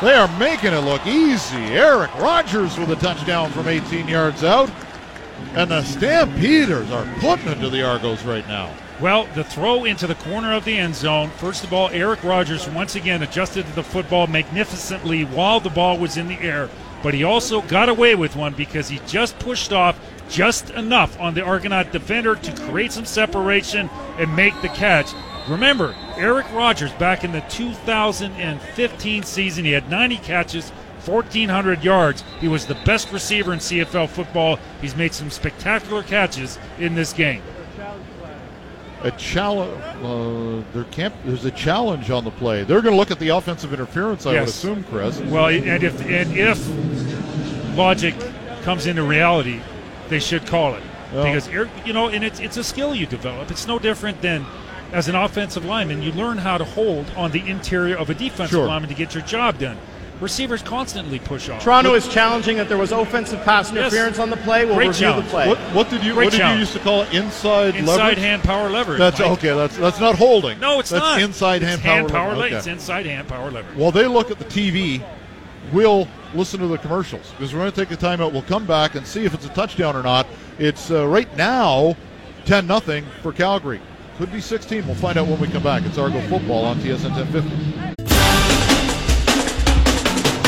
They 0.00 0.14
are 0.14 0.38
making 0.38 0.72
it 0.72 0.80
look 0.82 1.04
easy. 1.04 1.56
Eric 1.74 2.14
Rogers 2.14 2.78
with 2.78 2.90
a 2.90 2.96
touchdown 2.96 3.50
from 3.50 3.66
18 3.66 4.06
yards 4.06 4.44
out. 4.44 4.70
And 5.54 5.72
the 5.72 5.82
Stampeders 5.82 6.92
are 6.92 7.12
putting 7.18 7.48
it 7.48 7.60
to 7.60 7.70
the 7.70 7.82
Argos 7.82 8.22
right 8.24 8.46
now. 8.46 8.72
Well, 9.00 9.26
the 9.34 9.42
throw 9.42 9.84
into 9.84 10.06
the 10.06 10.14
corner 10.14 10.52
of 10.52 10.64
the 10.64 10.78
end 10.78 10.94
zone. 10.94 11.30
First 11.38 11.64
of 11.64 11.72
all, 11.72 11.88
Eric 11.90 12.22
Rogers 12.22 12.68
once 12.68 12.94
again 12.94 13.24
adjusted 13.24 13.66
to 13.66 13.72
the 13.72 13.82
football 13.82 14.28
magnificently 14.28 15.24
while 15.24 15.58
the 15.58 15.70
ball 15.70 15.98
was 15.98 16.16
in 16.16 16.28
the 16.28 16.38
air, 16.38 16.70
but 17.02 17.14
he 17.14 17.24
also 17.24 17.62
got 17.62 17.88
away 17.88 18.14
with 18.14 18.36
one 18.36 18.54
because 18.54 18.88
he 18.88 19.00
just 19.08 19.36
pushed 19.40 19.72
off 19.72 19.98
just 20.28 20.70
enough 20.70 21.18
on 21.20 21.34
the 21.34 21.42
Argonaut 21.42 21.92
defender 21.92 22.34
to 22.34 22.52
create 22.66 22.92
some 22.92 23.04
separation 23.04 23.88
and 24.18 24.34
make 24.34 24.60
the 24.62 24.68
catch. 24.68 25.12
Remember, 25.48 25.94
Eric 26.16 26.50
Rogers 26.52 26.92
back 26.92 27.24
in 27.24 27.32
the 27.32 27.42
2015 27.42 29.22
season, 29.22 29.64
he 29.64 29.72
had 29.72 29.90
90 29.90 30.16
catches, 30.18 30.70
1,400 31.04 31.84
yards. 31.84 32.24
He 32.40 32.48
was 32.48 32.66
the 32.66 32.76
best 32.86 33.12
receiver 33.12 33.52
in 33.52 33.58
CFL 33.58 34.08
football. 34.08 34.58
He's 34.80 34.96
made 34.96 35.12
some 35.12 35.30
spectacular 35.30 36.02
catches 36.02 36.58
in 36.78 36.94
this 36.94 37.12
game. 37.12 37.42
A 39.02 39.10
challenge. 39.10 39.70
Uh, 40.02 40.64
there 40.72 40.84
can't. 40.84 41.14
There's 41.26 41.44
a 41.44 41.50
challenge 41.50 42.10
on 42.10 42.24
the 42.24 42.30
play. 42.30 42.64
They're 42.64 42.80
going 42.80 42.94
to 42.94 42.96
look 42.96 43.10
at 43.10 43.18
the 43.18 43.28
offensive 43.28 43.74
interference. 43.74 44.24
I 44.24 44.32
would 44.32 44.48
assume, 44.48 44.82
Chris. 44.84 45.20
Well, 45.20 45.48
and 45.48 45.82
if 45.82 46.00
and 46.06 46.34
if 46.34 47.76
logic 47.76 48.14
comes 48.62 48.86
into 48.86 49.02
reality, 49.02 49.60
they 50.08 50.20
should 50.20 50.46
call 50.46 50.74
it 50.74 50.82
Well- 51.12 51.24
because 51.24 51.48
you 51.84 51.92
know, 51.92 52.08
and 52.08 52.24
it's 52.24 52.40
it's 52.40 52.56
a 52.56 52.64
skill 52.64 52.94
you 52.94 53.06
develop. 53.06 53.50
It's 53.50 53.66
no 53.66 53.78
different 53.78 54.20
than 54.22 54.46
as 54.92 55.08
an 55.08 55.14
offensive 55.16 55.64
lineman, 55.64 56.02
you 56.02 56.12
learn 56.12 56.38
how 56.38 56.56
to 56.58 56.64
hold 56.64 57.06
on 57.16 57.32
the 57.32 57.40
interior 57.48 57.96
of 57.96 58.10
a 58.10 58.14
defensive 58.14 58.50
Sure. 58.50 58.66
lineman 58.66 58.88
to 58.90 58.94
get 58.94 59.12
your 59.14 59.24
job 59.24 59.58
done. 59.58 59.76
Receivers 60.20 60.62
constantly 60.62 61.18
push 61.18 61.48
off. 61.48 61.64
Toronto 61.64 61.94
is 61.94 62.06
challenging 62.06 62.56
that 62.58 62.68
there 62.68 62.78
was 62.78 62.92
offensive 62.92 63.42
pass 63.44 63.70
Yes. 63.72 63.78
interference 63.78 64.20
on 64.20 64.30
the 64.30 64.36
play. 64.36 64.64
We'll 64.64 64.76
Great 64.76 64.88
review 64.88 65.00
challenge. 65.08 65.24
the 65.26 65.30
play. 65.32 65.48
What, 65.48 65.58
what 65.74 65.90
did 65.90 66.04
you 66.04 66.14
Great 66.14 66.26
What 66.26 66.32
did 66.38 66.48
you 66.48 66.54
used 66.60 66.72
to 66.74 66.78
call 66.78 67.02
it? 67.02 67.12
Inside, 67.12 67.74
Inside 67.74 67.96
leverage. 67.96 68.18
hand 68.18 68.44
power 68.44 68.70
leverage. 68.70 68.98
That's 69.00 69.18
Mike. 69.18 69.30
okay. 69.32 69.54
That's 69.56 69.76
that's 69.76 69.98
not 69.98 70.14
holding. 70.14 70.60
No, 70.60 70.78
it's 70.78 70.90
that's 70.90 71.02
not. 71.04 71.20
inside 71.20 71.62
It's 71.62 71.70
hand, 71.70 71.80
hand 71.82 72.08
power. 72.08 72.18
power. 72.18 72.28
leverage. 72.36 72.38
le- 72.38 72.46
Okay. 72.46 72.56
It's 72.58 72.66
inside 72.68 73.06
hand 73.06 73.26
power 73.26 73.50
leverage. 73.50 73.76
Well, 73.76 73.90
they 73.90 74.06
look 74.06 74.30
at 74.30 74.38
the 74.38 74.44
TV, 74.44 75.02
we'll 75.72 76.06
listen 76.34 76.60
to 76.60 76.66
the 76.66 76.78
commercials 76.78 77.30
because 77.32 77.52
we're 77.52 77.60
going 77.60 77.72
to 77.72 77.84
take 77.84 77.90
a 77.90 78.00
timeout. 78.00 78.32
We'll 78.32 78.42
come 78.42 78.66
back 78.66 78.94
and 78.94 79.06
see 79.06 79.24
if 79.24 79.34
it's 79.34 79.46
a 79.46 79.50
touchdown 79.50 79.96
or 79.96 80.02
not. 80.02 80.26
It's 80.58 80.90
uh, 80.90 81.06
right 81.06 81.34
now 81.36 81.96
10 82.46 82.66
nothing 82.66 83.04
for 83.22 83.32
Calgary. 83.32 83.80
Could 84.18 84.32
be 84.32 84.40
16. 84.40 84.86
We'll 84.86 84.94
find 84.94 85.18
out 85.18 85.26
when 85.26 85.40
we 85.40 85.48
come 85.48 85.62
back. 85.62 85.84
It's 85.84 85.98
Argo 85.98 86.20
football 86.28 86.64
on 86.64 86.78
TSN 86.78 87.10
1050. 87.16 88.04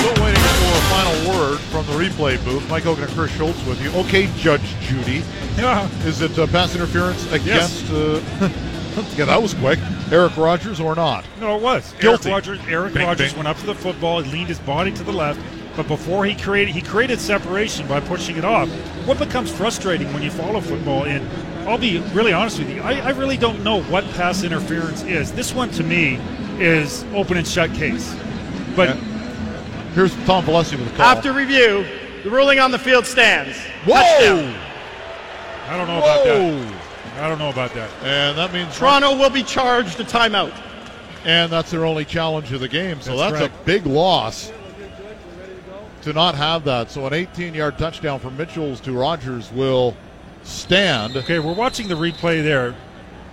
Still 0.01 0.25
waiting 0.25 0.41
for 0.41 0.73
a 0.73 0.83
final 0.89 1.31
word 1.31 1.59
from 1.59 1.87
the 1.87 1.93
replay 1.93 2.43
booth. 2.45 2.69
Mike 2.71 2.85
Hogan 2.85 3.05
and 3.05 3.13
Chris 3.13 3.33
Schultz 3.33 3.65
with 3.67 3.83
you. 3.83 3.91
Okay, 4.01 4.29
Judge 4.37 4.63
Judy. 4.81 5.23
Yeah. 5.57 5.89
Is 6.05 6.21
it 6.21 6.39
uh, 6.39 6.47
pass 6.47 6.77
interference 6.77 7.31
against? 7.33 7.91
Uh, 7.91 8.21
yeah, 9.17 9.25
that 9.25 9.43
was 9.43 9.55
quick. 9.55 9.81
Eric 10.13 10.37
Rogers 10.37 10.79
or 10.79 10.95
not? 10.95 11.25
No, 11.41 11.57
it 11.57 11.63
was. 11.63 11.93
Guilty. 11.99 12.31
Eric 12.31 12.47
Rogers, 12.47 12.61
Eric 12.69 12.95
Bing, 12.95 13.07
Rogers 13.07 13.33
bing. 13.33 13.37
went 13.37 13.49
up 13.49 13.57
to 13.59 13.67
the 13.67 13.75
football, 13.75 14.23
he 14.23 14.31
leaned 14.31 14.49
his 14.49 14.61
body 14.61 14.93
to 14.93 15.03
the 15.03 15.13
left, 15.13 15.41
but 15.77 15.87
before 15.87 16.25
he 16.25 16.35
created 16.35 16.75
he 16.75 16.81
created 16.81 17.21
separation 17.21 17.87
by 17.87 18.01
pushing 18.01 18.37
it 18.37 18.45
off. 18.45 18.69
What 19.07 19.19
becomes 19.19 19.51
frustrating 19.51 20.13
when 20.13 20.23
you 20.23 20.31
follow 20.31 20.61
football, 20.61 21.05
and 21.05 21.29
I'll 21.69 21.79
be 21.79 21.99
really 22.13 22.33
honest 22.33 22.59
with 22.59 22.71
you, 22.71 22.81
I, 22.83 22.95
I 23.01 23.11
really 23.11 23.37
don't 23.37 23.63
know 23.63 23.83
what 23.85 24.05
pass 24.13 24.43
interference 24.43 25.03
is. 25.05 25.33
This 25.33 25.55
one 25.55 25.71
to 25.73 25.85
me 25.85 26.19
is 26.59 27.05
open 27.15 27.37
and 27.37 27.47
shut 27.47 27.73
case. 27.75 28.15
But 28.75 28.97
Yeah. 28.97 29.13
Here's 29.95 30.15
Tom 30.27 30.45
Vallesi 30.45 30.79
with 30.79 30.93
a 30.93 30.97
call. 30.97 31.07
After 31.07 31.33
review, 31.33 31.87
the 32.23 32.29
ruling 32.31 32.59
on 32.59 32.71
the 32.71 32.79
field 32.79 33.07
stands. 33.07 33.57
Whoa! 33.87 33.95
Touchdown. 33.95 34.63
I 35.69 35.77
don't 35.77 35.87
know 35.87 35.99
about 35.99 36.25
that. 36.25 36.83
I 37.19 37.29
don't 37.29 37.39
know 37.39 37.49
about 37.49 37.73
that. 37.75 37.91
And 38.03 38.37
that 38.37 38.53
means 38.53 38.77
Toronto 38.77 39.17
will 39.17 39.31
be 39.31 39.43
charged 39.43 39.99
a 40.01 40.05
timeout. 40.05 40.53
and 41.25 41.51
that's 41.51 41.71
their 41.71 41.87
only 41.87 42.05
challenge 42.05 42.53
of 42.53 42.61
the 42.61 42.69
game. 42.69 43.01
So 43.01 43.17
That's 43.17 43.39
that's, 43.39 43.55
a 43.55 43.65
big 43.65 43.87
loss 43.87 44.53
to 46.07 46.13
not 46.13 46.37
have 46.37 46.63
that. 46.63 46.89
So 46.89 47.05
an 47.07 47.13
18-yard 47.13 47.79
touchdown 47.79 48.21
from 48.21 48.37
Mitchell's 48.37 48.81
to 48.83 48.93
Rogers 48.93 49.51
will 49.51 49.97
stand. 50.45 51.17
Okay, 51.17 51.41
we're 51.41 51.53
watching 51.53 51.89
the 51.89 51.97
replay 51.97 52.45
there. 52.45 52.77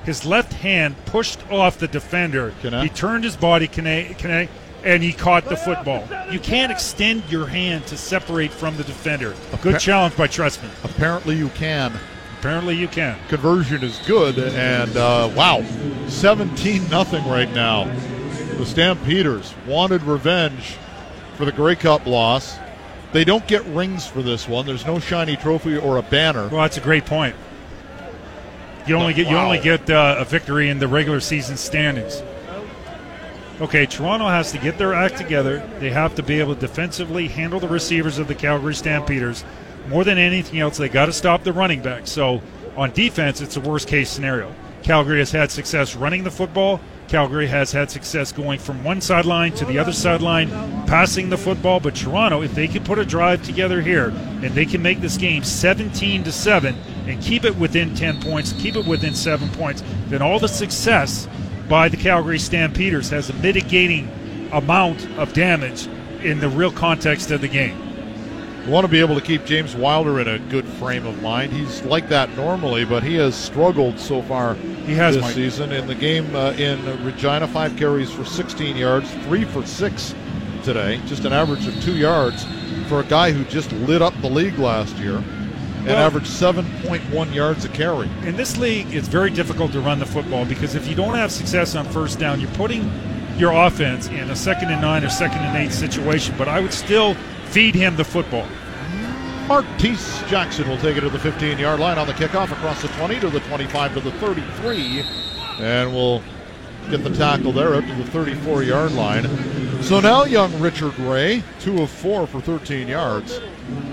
His 0.06 0.26
left 0.26 0.52
hand 0.54 0.96
pushed 1.06 1.40
off 1.52 1.78
the 1.78 1.88
defender. 1.88 2.52
Kane? 2.64 2.82
He 2.82 2.90
turned 2.90 3.26
his 3.26 3.38
body, 3.38 3.68
Kane, 3.68 4.16
Kane, 4.16 4.50
and 4.84 5.04
he 5.04 5.14
caught 5.14 5.46
the 5.46 5.56
football. 5.56 6.08
You 6.32 6.40
can't 6.40 6.72
extend 6.72 7.24
your 7.30 7.46
hand 7.46 7.86
to 7.88 7.96
separate 7.96 8.52
from 8.52 8.76
the 8.76 8.84
defender. 8.84 9.36
A 9.54 9.58
Good 9.58 9.76
Appa- 9.76 9.80
challenge 9.80 10.18
by 10.18 10.28
Trestman. 10.28 10.72
Apparently 10.84 11.36
you 11.36 11.50
can. 11.50 11.94
Apparently 12.40 12.76
you 12.76 12.88
can. 12.88 13.16
Conversion 13.30 13.84
is 13.84 14.00
good, 14.08 14.40
and 14.40 14.98
uh, 14.98 15.32
wow, 15.36 15.64
17 16.08 16.90
nothing 16.90 17.24
right 17.28 17.52
now. 17.54 17.84
The 18.58 18.66
Stampeders 18.66 19.54
wanted 19.68 20.02
revenge 20.02 20.76
for 21.36 21.46
the 21.46 21.52
Grey 21.52 21.76
Cup 21.76 22.06
loss. 22.06 22.58
They 23.12 23.24
don't 23.24 23.46
get 23.48 23.64
rings 23.66 24.08
for 24.08 24.22
this 24.22 24.48
one. 24.48 24.66
There's 24.66 24.86
no 24.86 25.00
shiny 25.00 25.36
trophy 25.36 25.78
or 25.78 25.98
a 25.98 26.02
banner. 26.02 26.48
Well, 26.48 26.62
that's 26.62 26.78
a 26.78 26.82
great 26.82 27.06
point. 27.06 27.36
You 28.88 28.96
only 28.96 29.14
get 29.14 29.30
you 29.30 29.38
only 29.38 29.60
get 29.60 29.90
uh, 29.90 30.16
a 30.20 30.26
victory 30.26 30.70
in 30.70 30.80
the 30.80 30.88
regular 30.88 31.20
season 31.20 31.56
standings. 31.56 32.22
okay, 33.62 33.86
Toronto 33.86 34.28
has 34.28 34.52
to 34.52 34.58
get 34.58 34.78
their 34.78 34.94
act 34.94 35.18
together. 35.18 35.66
They 35.80 35.90
have 35.90 36.16
to 36.16 36.24
be 36.24 36.40
able 36.40 36.56
to 36.56 36.62
defensively 36.62 37.28
handle 37.28 37.60
the 37.60 37.68
receivers 37.68 38.18
of 38.18 38.28
the 38.28 38.36
Calgary 38.36 38.76
Stampeders. 38.76 39.46
More 39.88 40.04
than 40.04 40.18
anything 40.18 40.60
else, 40.60 40.78
they 40.78 40.90
got 40.90 41.06
to 41.06 41.14
stop 41.14 41.44
the 41.44 41.54
running 41.54 41.82
back. 41.82 42.08
So 42.08 42.42
on 42.76 42.92
defense, 42.92 43.42
it's 43.42 43.56
a 43.56 43.62
worst 43.62 43.88
case 43.88 44.10
scenario. 44.10 44.54
Calgary 44.82 45.20
has 45.20 45.32
had 45.32 45.52
success 45.52 45.96
running 45.96 46.24
the 46.24 46.32
football. 46.32 46.82
Calgary 47.08 47.48
has 47.48 47.72
had 47.72 47.92
success 47.92 48.32
going 48.32 48.60
from 48.60 48.84
one 48.84 49.02
sideline 49.02 49.52
to 49.54 49.66
the 49.66 49.78
other 49.78 49.92
sideline, 49.92 50.50
passing 50.88 51.30
the 51.30 51.38
football. 51.38 51.80
But 51.80 51.96
Toronto, 51.96 52.42
if 52.42 52.56
they 52.56 52.68
can 52.68 52.84
put 52.84 53.00
a 53.00 53.06
drive 53.06 53.44
together 53.44 53.82
here 53.82 54.10
and 54.10 54.52
they 54.52 54.66
can 54.66 54.82
make 54.82 55.02
this 55.02 55.18
game 55.18 55.44
17 55.44 56.24
to 56.24 56.32
7 56.32 56.76
and 57.08 57.22
keep 57.22 57.46
it 57.46 57.56
within 57.58 57.94
10 57.94 58.22
points, 58.22 58.54
keep 58.54 58.76
it 58.76 58.86
within 58.86 59.14
7 59.14 59.50
points, 59.50 59.84
then 60.08 60.22
all 60.22 60.40
the 60.40 60.48
success 60.48 61.28
by 61.70 61.88
the 61.90 61.98
Calgary 61.98 62.40
Stampeders 62.40 63.10
has 63.10 63.30
a 63.30 63.34
mitigating 63.36 64.10
amount 64.52 65.08
of 65.18 65.34
damage 65.34 65.88
in 66.24 66.40
the 66.40 66.50
real 66.50 66.72
context 66.72 67.32
of 67.32 67.42
the 67.42 67.48
game. 67.48 67.78
You 68.66 68.72
want 68.72 68.86
to 68.86 68.92
be 68.92 69.02
able 69.02 69.16
to 69.16 69.22
keep 69.22 69.44
James 69.44 69.76
Wilder 69.76 70.22
in 70.22 70.28
a 70.30 70.40
good 70.40 70.66
frame 70.66 71.06
of 71.06 71.22
mind. 71.22 71.52
He's 71.52 71.82
like 71.84 72.08
that 72.10 72.34
normally, 72.38 72.86
but 72.86 73.04
he 73.04 73.16
has 73.16 73.36
struggled 73.36 74.00
so 74.00 74.22
far 74.22 74.56
He 74.86 74.94
has, 74.96 75.16
this 75.16 75.24
Mike. 75.24 75.34
season. 75.36 75.72
In 75.72 75.88
the 75.88 75.96
game 75.96 76.36
uh, 76.36 76.52
in 76.52 76.84
Regina, 77.06 77.48
five 77.48 77.76
carries 77.78 78.12
for 78.12 78.26
16 78.26 78.76
yards, 78.76 79.10
three 79.26 79.46
for 79.46 79.66
six 79.66 80.14
today, 80.64 81.00
just 81.08 81.26
an 81.26 81.34
average 81.34 81.68
of 81.68 81.82
two 81.84 81.96
yards 81.96 82.46
for 82.88 83.00
a 83.00 83.04
guy 83.04 83.32
who 83.32 83.44
just 83.46 83.72
lit 83.74 84.02
up 84.02 84.14
the 84.22 84.30
league 84.30 84.58
last 84.60 84.96
year 84.98 85.18
and 85.18 85.88
Well- 85.88 85.98
averaged 85.98 86.28
7.1 86.28 87.34
yards 87.34 87.66
a 87.66 87.70
carry. 87.70 88.10
in 88.26 88.36
this 88.38 88.58
league, 88.58 88.94
it's 88.94 89.08
very 89.08 89.30
difficult 89.30 89.72
to 89.74 89.82
run 89.82 90.00
the 90.00 90.06
football 90.06 90.46
because 90.46 90.76
if 90.76 90.88
you 90.88 90.96
don't 90.96 91.16
have 91.16 91.32
success 91.32 91.76
on 91.76 91.86
first 91.86 92.20
down, 92.20 92.40
you're 92.40 92.50
putting 92.52 92.90
your 93.38 93.52
offense 93.52 94.08
in 94.08 94.30
a 94.30 94.36
second 94.36 94.70
and 94.70 94.82
nine 94.82 95.04
or 95.04 95.10
second 95.10 95.40
and 95.40 95.58
eight 95.58 95.72
situation. 95.74 96.36
But 96.38 96.48
I 96.48 96.60
would 96.60 96.72
still 96.74 97.16
feed 97.46 97.76
him 97.76 97.96
the 97.96 98.04
football. 98.06 98.48
Martese 99.48 100.26
Jackson 100.30 100.70
will 100.70 100.78
take 100.78 100.96
it 100.96 101.02
to 101.02 101.10
the 101.10 101.20
15 101.20 101.58
yard 101.60 101.78
line 101.78 101.98
on 101.98 102.08
the 102.08 102.14
kickoff 102.14 102.52
across 102.52 102.82
the 102.82 102.88
20 102.90 103.20
to 103.20 103.30
the 103.30 103.42
25 103.42 103.94
to 103.96 104.00
the 104.00 104.12
33. 104.14 105.04
And 105.60 105.94
we'll 105.94 106.24
get 106.90 107.04
the 107.04 107.10
tackle 107.10 107.52
there 107.52 107.76
up 107.76 107.86
to 107.86 107.96
the 107.96 108.06
34 108.06 108.64
yard 108.64 108.94
line. 108.94 109.28
So 109.84 110.00
now 110.00 110.24
young 110.24 110.58
Richard 110.62 110.98
Ray, 111.00 111.44
two 111.60 111.82
of 111.82 111.90
four 111.90 112.26
for 112.26 112.40
13 112.40 112.88
yards. 112.88 113.42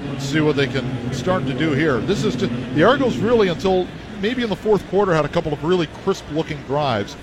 Let's 0.06 0.24
see 0.24 0.40
what 0.40 0.54
they 0.54 0.68
can 0.68 1.12
start 1.12 1.44
to 1.46 1.54
do 1.54 1.72
here. 1.72 1.98
This 1.98 2.24
is 2.24 2.36
to, 2.36 2.46
the 2.46 2.84
Argos 2.84 3.16
really 3.16 3.48
until 3.48 3.88
maybe 4.20 4.44
in 4.44 4.50
the 4.50 4.56
fourth 4.56 4.88
quarter 4.88 5.12
had 5.12 5.24
a 5.24 5.28
couple 5.28 5.52
of 5.52 5.64
really 5.64 5.88
crisp 6.04 6.24
looking 6.30 6.62
drives. 6.62 7.16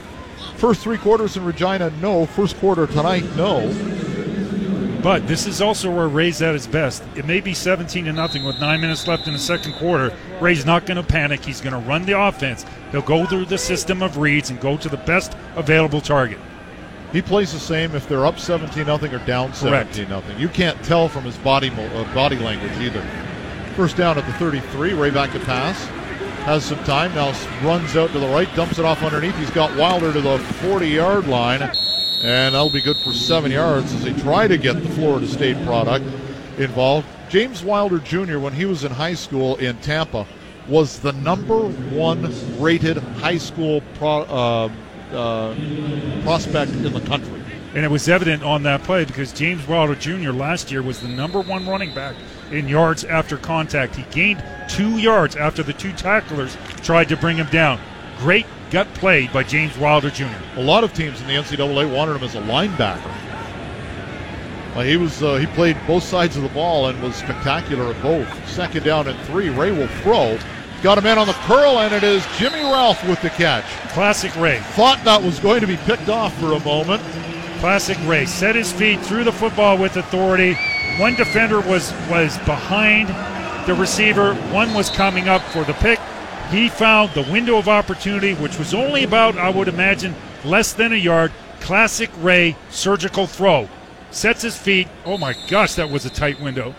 First 0.58 0.82
three 0.82 0.98
quarters 0.98 1.38
in 1.38 1.46
Regina, 1.46 1.92
no. 2.02 2.26
First 2.26 2.58
quarter 2.58 2.88
tonight, 2.88 3.24
no. 3.38 3.70
But 5.02 5.28
this 5.28 5.46
is 5.46 5.62
also 5.62 5.92
where 5.92 6.08
Ray's 6.08 6.42
at 6.42 6.54
his 6.54 6.68
best. 6.68 7.04
It 7.16 7.26
may 7.26 7.40
be 7.40 7.54
17 7.54 8.06
to 8.06 8.14
nothing 8.14 8.44
with 8.44 8.60
nine 8.60 8.82
minutes 8.82 9.08
left 9.08 9.28
in 9.28 9.34
the 9.34 9.40
second 9.40 9.74
quarter. 9.74 10.16
Ray's 10.42 10.66
not 10.66 10.86
going 10.86 10.98
to 10.98 11.04
panic. 11.04 11.46
He's 11.46 11.62
going 11.62 11.74
to 11.74 11.88
run 11.88 12.06
the 12.06 12.20
offense. 12.20 12.66
He'll 12.92 13.02
go 13.02 13.26
through 13.26 13.46
the 13.46 13.58
system 13.58 14.02
of 14.02 14.18
reads 14.18 14.50
and 14.50 14.60
go 14.60 14.76
to 14.78 14.90
the 14.90 14.98
best 14.98 15.38
available 15.56 16.02
target. 16.02 16.40
He 17.14 17.22
plays 17.22 17.54
the 17.54 17.60
same 17.60 17.96
if 17.96 18.08
they're 18.10 18.26
up 18.26 18.38
17 18.38 18.86
nothing 18.86 19.14
or 19.14 19.20
down 19.20 19.54
17 19.54 20.10
nothing. 20.10 20.38
You 20.40 20.50
can't 20.50 20.82
tell 20.84 21.08
from 21.08 21.24
his 21.24 21.38
body 21.38 21.70
mo- 21.70 21.88
uh, 21.96 22.14
body 22.14 22.38
language 22.38 22.78
either. 22.80 23.02
First 23.76 23.96
down 23.96 24.18
at 24.18 24.26
the 24.26 24.34
33, 24.34 24.94
Ray 24.94 25.12
back 25.12 25.32
to 25.32 25.40
pass. 25.40 25.86
Has 26.46 26.66
some 26.66 26.84
time 26.86 27.14
now. 27.14 27.34
Runs 27.64 27.96
out 27.96 28.12
to 28.12 28.20
the 28.20 28.28
right, 28.28 28.54
dumps 28.56 28.80
it 28.80 28.86
off 28.86 29.04
underneath. 29.04 29.38
He's 29.38 29.52
got 29.52 29.76
Wilder 29.78 30.12
to 30.12 30.20
the 30.22 30.38
40-yard 30.38 31.28
line, 31.28 31.60
and 32.24 32.56
that'll 32.56 32.70
be 32.70 32.82
good 32.82 32.98
for 32.98 33.14
seven 33.14 33.52
yards 33.52 33.94
as 33.94 34.04
they 34.04 34.14
try 34.14 34.48
to 34.48 34.58
get 34.58 34.82
the 34.82 34.90
Florida 34.90 35.28
State 35.28 35.64
product 35.66 36.06
involved. 36.58 37.08
James 37.30 37.64
Wilder 37.64 38.00
Jr. 38.00 38.40
when 38.40 38.54
he 38.54 38.66
was 38.66 38.84
in 38.84 38.92
high 38.92 39.14
school 39.14 39.56
in 39.58 39.78
Tampa 39.78 40.26
was 40.68 41.00
the 41.00 41.14
number 41.14 41.60
one 41.60 42.34
rated 42.60 42.98
high 42.98 43.38
school 43.38 43.82
pro, 43.96 44.22
uh, 44.22 44.70
uh, 45.12 45.56
prospect 46.24 46.72
in 46.72 46.94
the 46.94 47.02
country. 47.02 47.42
And 47.76 47.86
it 47.86 47.92
was 47.92 48.10
evident 48.10 48.44
on 48.44 48.64
that 48.64 48.84
play 48.84 49.06
because 49.06 49.32
James 49.34 49.68
Wilder 49.68 49.96
Jr. 49.96 50.32
last 50.32 50.72
year 50.72 50.82
was 50.82 51.00
the 51.00 51.08
number 51.08 51.42
one 51.42 51.68
running 51.68 51.94
back 51.94 52.16
in 52.52 52.68
yards 52.68 53.04
after 53.04 53.38
contact. 53.38 53.96
He 53.96 54.04
gained 54.04 54.44
two 54.68 54.98
yards 54.98 55.36
after 55.36 55.64
the 55.64 55.74
two 55.74 55.92
tacklers 55.94 56.58
tried 56.78 57.10
to 57.10 57.18
bring 57.18 57.38
him 57.38 57.48
down. 57.48 57.80
Great 58.20 58.46
gut 58.72 58.88
play 58.96 59.28
by 59.28 59.44
James 59.44 59.78
Wilder 59.78 60.10
Jr. 60.10 60.26
A 60.56 60.62
lot 60.62 60.84
of 60.84 60.94
teams 60.94 61.22
in 61.22 61.28
the 61.28 61.34
NCAA 61.34 61.94
wanted 61.94 62.16
him 62.16 62.24
as 62.24 62.36
a 62.36 62.42
linebacker. 62.42 63.14
Uh, 64.76 64.84
he 64.84 64.96
was 64.96 65.24
uh, 65.24 65.36
he 65.38 65.48
played 65.48 65.76
both 65.88 66.04
sides 66.04 66.38
of 66.38 66.44
the 66.44 66.50
ball 66.50 66.88
and 66.88 67.02
was 67.02 67.16
spectacular 67.16 67.92
at 67.94 68.02
both. 68.02 68.50
Second 68.50 68.84
down 68.84 69.08
and 69.08 69.20
three. 69.22 69.50
Ray 69.50 69.72
will 69.72 69.88
throw. 69.88 70.38
Got 70.84 71.00
a 71.00 71.02
man 71.02 71.18
on 71.18 71.26
the 71.26 71.34
curl, 71.34 71.80
and 71.80 71.92
it 71.92 72.04
is 72.04 72.24
Jimmy 72.38 72.62
Ralph 72.62 73.04
with 73.08 73.20
the 73.24 73.32
catch. 73.32 73.66
Classic 73.94 74.36
Ray. 74.36 74.60
Thought 74.74 75.04
that 75.06 75.24
was 75.24 75.40
going 75.40 75.62
to 75.62 75.68
be 75.68 75.78
picked 75.78 76.10
off 76.10 76.38
for 76.40 76.54
a 76.54 76.60
moment. 76.60 77.02
Classic 77.60 77.98
Ray. 78.06 78.28
Set 78.28 78.56
his 78.56 78.72
feet, 78.72 79.00
threw 79.02 79.24
the 79.24 79.32
football 79.32 79.80
with 79.80 79.98
authority. 79.98 80.56
One 81.00 81.16
defender 81.16 81.62
was 81.62 81.92
was 82.10 82.38
behind 82.40 83.10
the 83.68 83.74
receiver. 83.74 84.36
One 84.54 84.76
was 84.76 84.92
coming 84.92 85.28
up 85.28 85.42
for 85.42 85.64
the 85.64 85.74
pick. 85.74 86.00
He 86.50 86.70
found 86.70 87.12
the 87.12 87.24
window 87.24 87.58
of 87.58 87.68
opportunity, 87.68 88.34
which 88.34 88.58
was 88.58 88.74
only 88.74 89.04
about, 89.04 89.38
I 89.38 89.50
would 89.50 89.68
imagine, 89.68 90.16
less 90.46 90.74
than 90.74 90.94
a 90.94 90.96
yard. 90.96 91.32
Classic 91.60 92.10
Ray 92.20 92.56
surgical 92.70 93.28
throw. 93.28 93.68
Sets 94.12 94.44
his 94.44 94.58
feet. 94.58 94.88
Oh 95.06 95.18
my 95.18 95.36
gosh, 95.50 95.76
that 95.76 95.90
was 95.90 96.06
a 96.06 96.10
tight 96.10 96.40
window. 96.40 96.74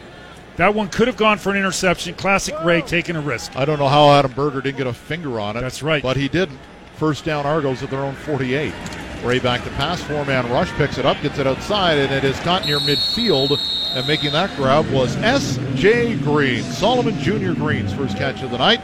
That 0.56 0.74
one 0.74 0.88
could 0.88 1.06
have 1.06 1.16
gone 1.16 1.38
for 1.38 1.50
an 1.50 1.56
interception. 1.56 2.14
Classic 2.14 2.54
Ray 2.64 2.80
taking 2.80 3.14
a 3.14 3.20
risk. 3.20 3.54
I 3.56 3.64
don't 3.64 3.78
know 3.78 3.88
how 3.88 4.10
Adam 4.10 4.32
Berger 4.32 4.62
didn't 4.62 4.78
get 4.78 4.86
a 4.86 4.92
finger 4.92 5.38
on 5.38 5.56
it. 5.56 5.60
That's 5.60 5.82
right. 5.82 6.02
But 6.02 6.16
he 6.16 6.28
didn't. 6.28 6.58
First 6.96 7.24
down 7.24 7.46
Argos 7.46 7.82
at 7.82 7.90
their 7.90 8.00
own 8.00 8.14
48. 8.14 8.72
Ray 9.22 9.38
back 9.38 9.62
to 9.64 9.70
pass, 9.70 10.02
four 10.02 10.24
man 10.24 10.50
rush, 10.50 10.70
picks 10.72 10.96
it 10.96 11.04
up, 11.04 11.20
gets 11.22 11.38
it 11.38 11.46
outside, 11.46 11.98
and 11.98 12.12
it 12.12 12.24
is 12.24 12.38
caught 12.40 12.64
near 12.64 12.78
midfield. 12.78 13.58
And 13.94 14.06
making 14.06 14.32
that 14.32 14.54
grab 14.56 14.90
was 14.90 15.16
S.J. 15.16 16.16
Green, 16.18 16.62
Solomon 16.62 17.18
Jr. 17.20 17.52
Green's 17.52 17.92
first 17.92 18.16
catch 18.16 18.42
of 18.42 18.50
the 18.50 18.58
night. 18.58 18.80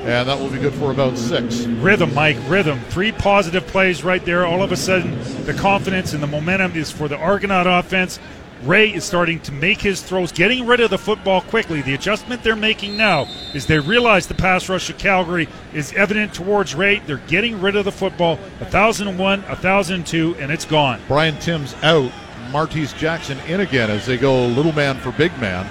And 0.00 0.28
that 0.28 0.38
will 0.38 0.48
be 0.48 0.58
good 0.58 0.74
for 0.74 0.90
about 0.90 1.18
six. 1.18 1.66
Rhythm, 1.66 2.14
Mike, 2.14 2.36
rhythm. 2.46 2.80
Three 2.88 3.12
positive 3.12 3.66
plays 3.66 4.04
right 4.04 4.24
there. 4.24 4.46
All 4.46 4.62
of 4.62 4.72
a 4.72 4.76
sudden, 4.76 5.18
the 5.44 5.54
confidence 5.54 6.14
and 6.14 6.22
the 6.22 6.26
momentum 6.26 6.76
is 6.76 6.90
for 6.90 7.08
the 7.08 7.16
Argonaut 7.16 7.66
offense. 7.66 8.18
Ray 8.64 8.92
is 8.92 9.04
starting 9.04 9.38
to 9.40 9.52
make 9.52 9.80
his 9.80 10.02
throws, 10.02 10.32
getting 10.32 10.66
rid 10.66 10.80
of 10.80 10.90
the 10.90 10.98
football 10.98 11.42
quickly. 11.42 11.80
The 11.80 11.94
adjustment 11.94 12.42
they're 12.42 12.56
making 12.56 12.96
now 12.96 13.28
is 13.54 13.66
they 13.66 13.78
realize 13.78 14.26
the 14.26 14.34
pass 14.34 14.68
rush 14.68 14.90
of 14.90 14.98
Calgary 14.98 15.48
is 15.72 15.92
evident 15.92 16.34
towards 16.34 16.74
Ray. 16.74 16.98
They're 17.00 17.18
getting 17.28 17.60
rid 17.60 17.76
of 17.76 17.84
the 17.84 17.92
football. 17.92 18.36
1,001, 18.58 19.42
1,002, 19.42 20.36
and 20.38 20.50
it's 20.50 20.64
gone. 20.64 21.00
Brian 21.06 21.38
Timms 21.38 21.74
out. 21.82 22.10
Martese 22.50 22.96
Jackson 22.96 23.38
in 23.40 23.60
again 23.60 23.90
as 23.90 24.06
they 24.06 24.16
go 24.16 24.46
little 24.46 24.72
man 24.72 24.96
for 24.96 25.12
big 25.12 25.38
man 25.38 25.68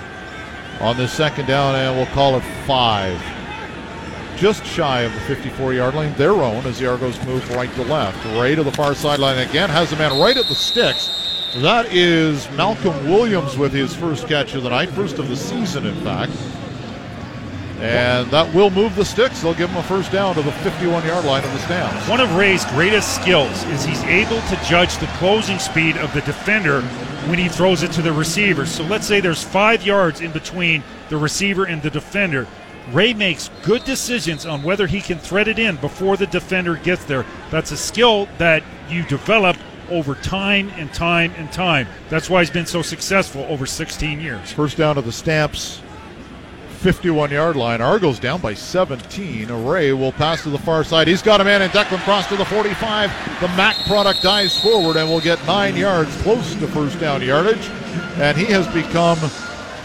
on 0.80 0.96
this 0.96 1.12
second 1.12 1.48
down, 1.48 1.76
and 1.76 1.98
we'll 1.98 2.06
call 2.08 2.36
it 2.36 2.44
five. 2.68 3.20
Just 4.38 4.64
shy 4.68 5.02
of 5.02 5.12
the 5.14 5.20
54 5.22 5.74
yard 5.74 5.96
line, 5.96 6.14
their 6.14 6.34
own, 6.34 6.64
as 6.68 6.78
the 6.78 6.88
Argos 6.88 7.24
move 7.26 7.50
right 7.56 7.74
to 7.74 7.82
left. 7.84 8.24
Ray 8.40 8.54
to 8.54 8.64
the 8.64 8.72
far 8.72 8.94
sideline 8.94 9.40
again, 9.40 9.68
has 9.68 9.92
a 9.94 9.96
man 9.96 10.20
right 10.20 10.38
at 10.38 10.46
the 10.46 10.54
sticks. 10.54 11.10
That 11.58 11.92
is 11.92 12.48
Malcolm 12.52 13.10
Williams 13.10 13.58
with 13.58 13.74
his 13.74 13.96
first 13.96 14.28
catch 14.28 14.54
of 14.54 14.62
the 14.62 14.70
night, 14.70 14.90
first 14.90 15.18
of 15.18 15.28
the 15.28 15.36
season, 15.36 15.88
in 15.88 15.96
fact. 16.02 16.32
And 17.80 18.30
that 18.30 18.54
will 18.54 18.70
move 18.70 18.96
the 18.96 19.06
sticks. 19.06 19.42
They'll 19.42 19.56
give 19.56 19.72
him 19.72 19.78
a 19.78 19.84
first 19.84 20.12
down 20.12 20.36
to 20.36 20.44
the 20.44 20.52
51 20.52 21.06
yard 21.06 21.26
line 21.26 21.44
of 21.44 21.52
the 21.52 21.60
Stamps. 21.60 22.08
One 22.08 22.20
of 22.20 22.36
Ray's 22.36 22.64
greatest 22.66 23.16
skills 23.16 23.64
is 23.66 23.86
he's 23.86 24.04
able 24.04 24.42
to 24.42 24.60
judge 24.68 24.98
the 24.98 25.08
closing 25.18 25.58
speed 25.58 25.98
of 25.98 26.14
the 26.14 26.22
defender 26.22 26.82
when 27.28 27.40
he 27.40 27.50
throws 27.50 27.82
it 27.82 27.92
to 27.94 28.04
the 28.04 28.14
receiver. 28.14 28.68
So 28.68 28.84
let's 28.84 29.08
say 29.08 29.20
there's 29.20 29.44
five 29.44 29.84
yards 29.84 30.22
in 30.22 30.32
between 30.32 30.84
the 31.10 31.18
receiver 31.18 31.66
and 31.66 31.82
the 31.82 31.90
defender. 31.90 32.48
Ray 32.92 33.14
makes 33.14 33.50
good 33.64 33.84
decisions 33.84 34.46
on 34.46 34.64
whether 34.64 34.88
he 34.88 35.02
can 35.02 35.20
thread 35.20 35.48
it 35.48 35.60
in 35.60 35.76
before 35.78 36.16
the 36.16 36.28
defender 36.28 36.76
gets 36.78 37.04
there. 37.06 37.26
That's 37.52 37.72
a 37.72 37.78
skill 37.78 38.28
that 38.38 38.64
you 38.90 39.04
develop 39.04 39.58
over 39.90 40.16
time 40.16 40.70
and 40.76 40.94
time 40.94 41.34
and 41.38 41.52
time. 41.52 41.88
That's 42.10 42.30
why 42.30 42.42
he's 42.42 42.50
been 42.50 42.66
so 42.66 42.82
successful 42.82 43.44
over 43.44 43.66
16 43.66 44.20
years. 44.20 44.52
First 44.52 44.78
down 44.78 44.96
to 44.96 45.02
the 45.02 45.12
Stamps 45.12 45.82
51 46.78 47.32
yard 47.32 47.56
line. 47.56 47.82
Argos 47.82 48.20
down 48.20 48.40
by 48.40 48.54
17. 48.54 49.52
Ray 49.66 49.94
will 49.94 50.12
pass 50.12 50.44
to 50.44 50.50
the 50.50 50.60
far 50.60 50.84
side. 50.84 51.08
He's 51.08 51.22
got 51.22 51.42
a 51.42 51.44
man 51.44 51.62
in 51.62 51.70
Declan 51.72 52.00
Cross 52.04 52.28
to 52.30 52.38
the 52.38 52.46
45. 52.46 53.12
The 53.42 53.48
Mac 53.50 53.76
product 53.88 54.22
dives 54.22 54.60
forward 54.62 54.96
and 54.96 55.10
will 55.10 55.20
get 55.20 55.44
nine 55.46 55.76
yards 55.76 56.16
close 56.22 56.54
to 56.56 56.68
first 56.68 57.00
down 57.00 57.22
yardage. 57.22 57.68
And 58.18 58.38
he 58.38 58.46
has 58.46 58.68
become 58.68 59.18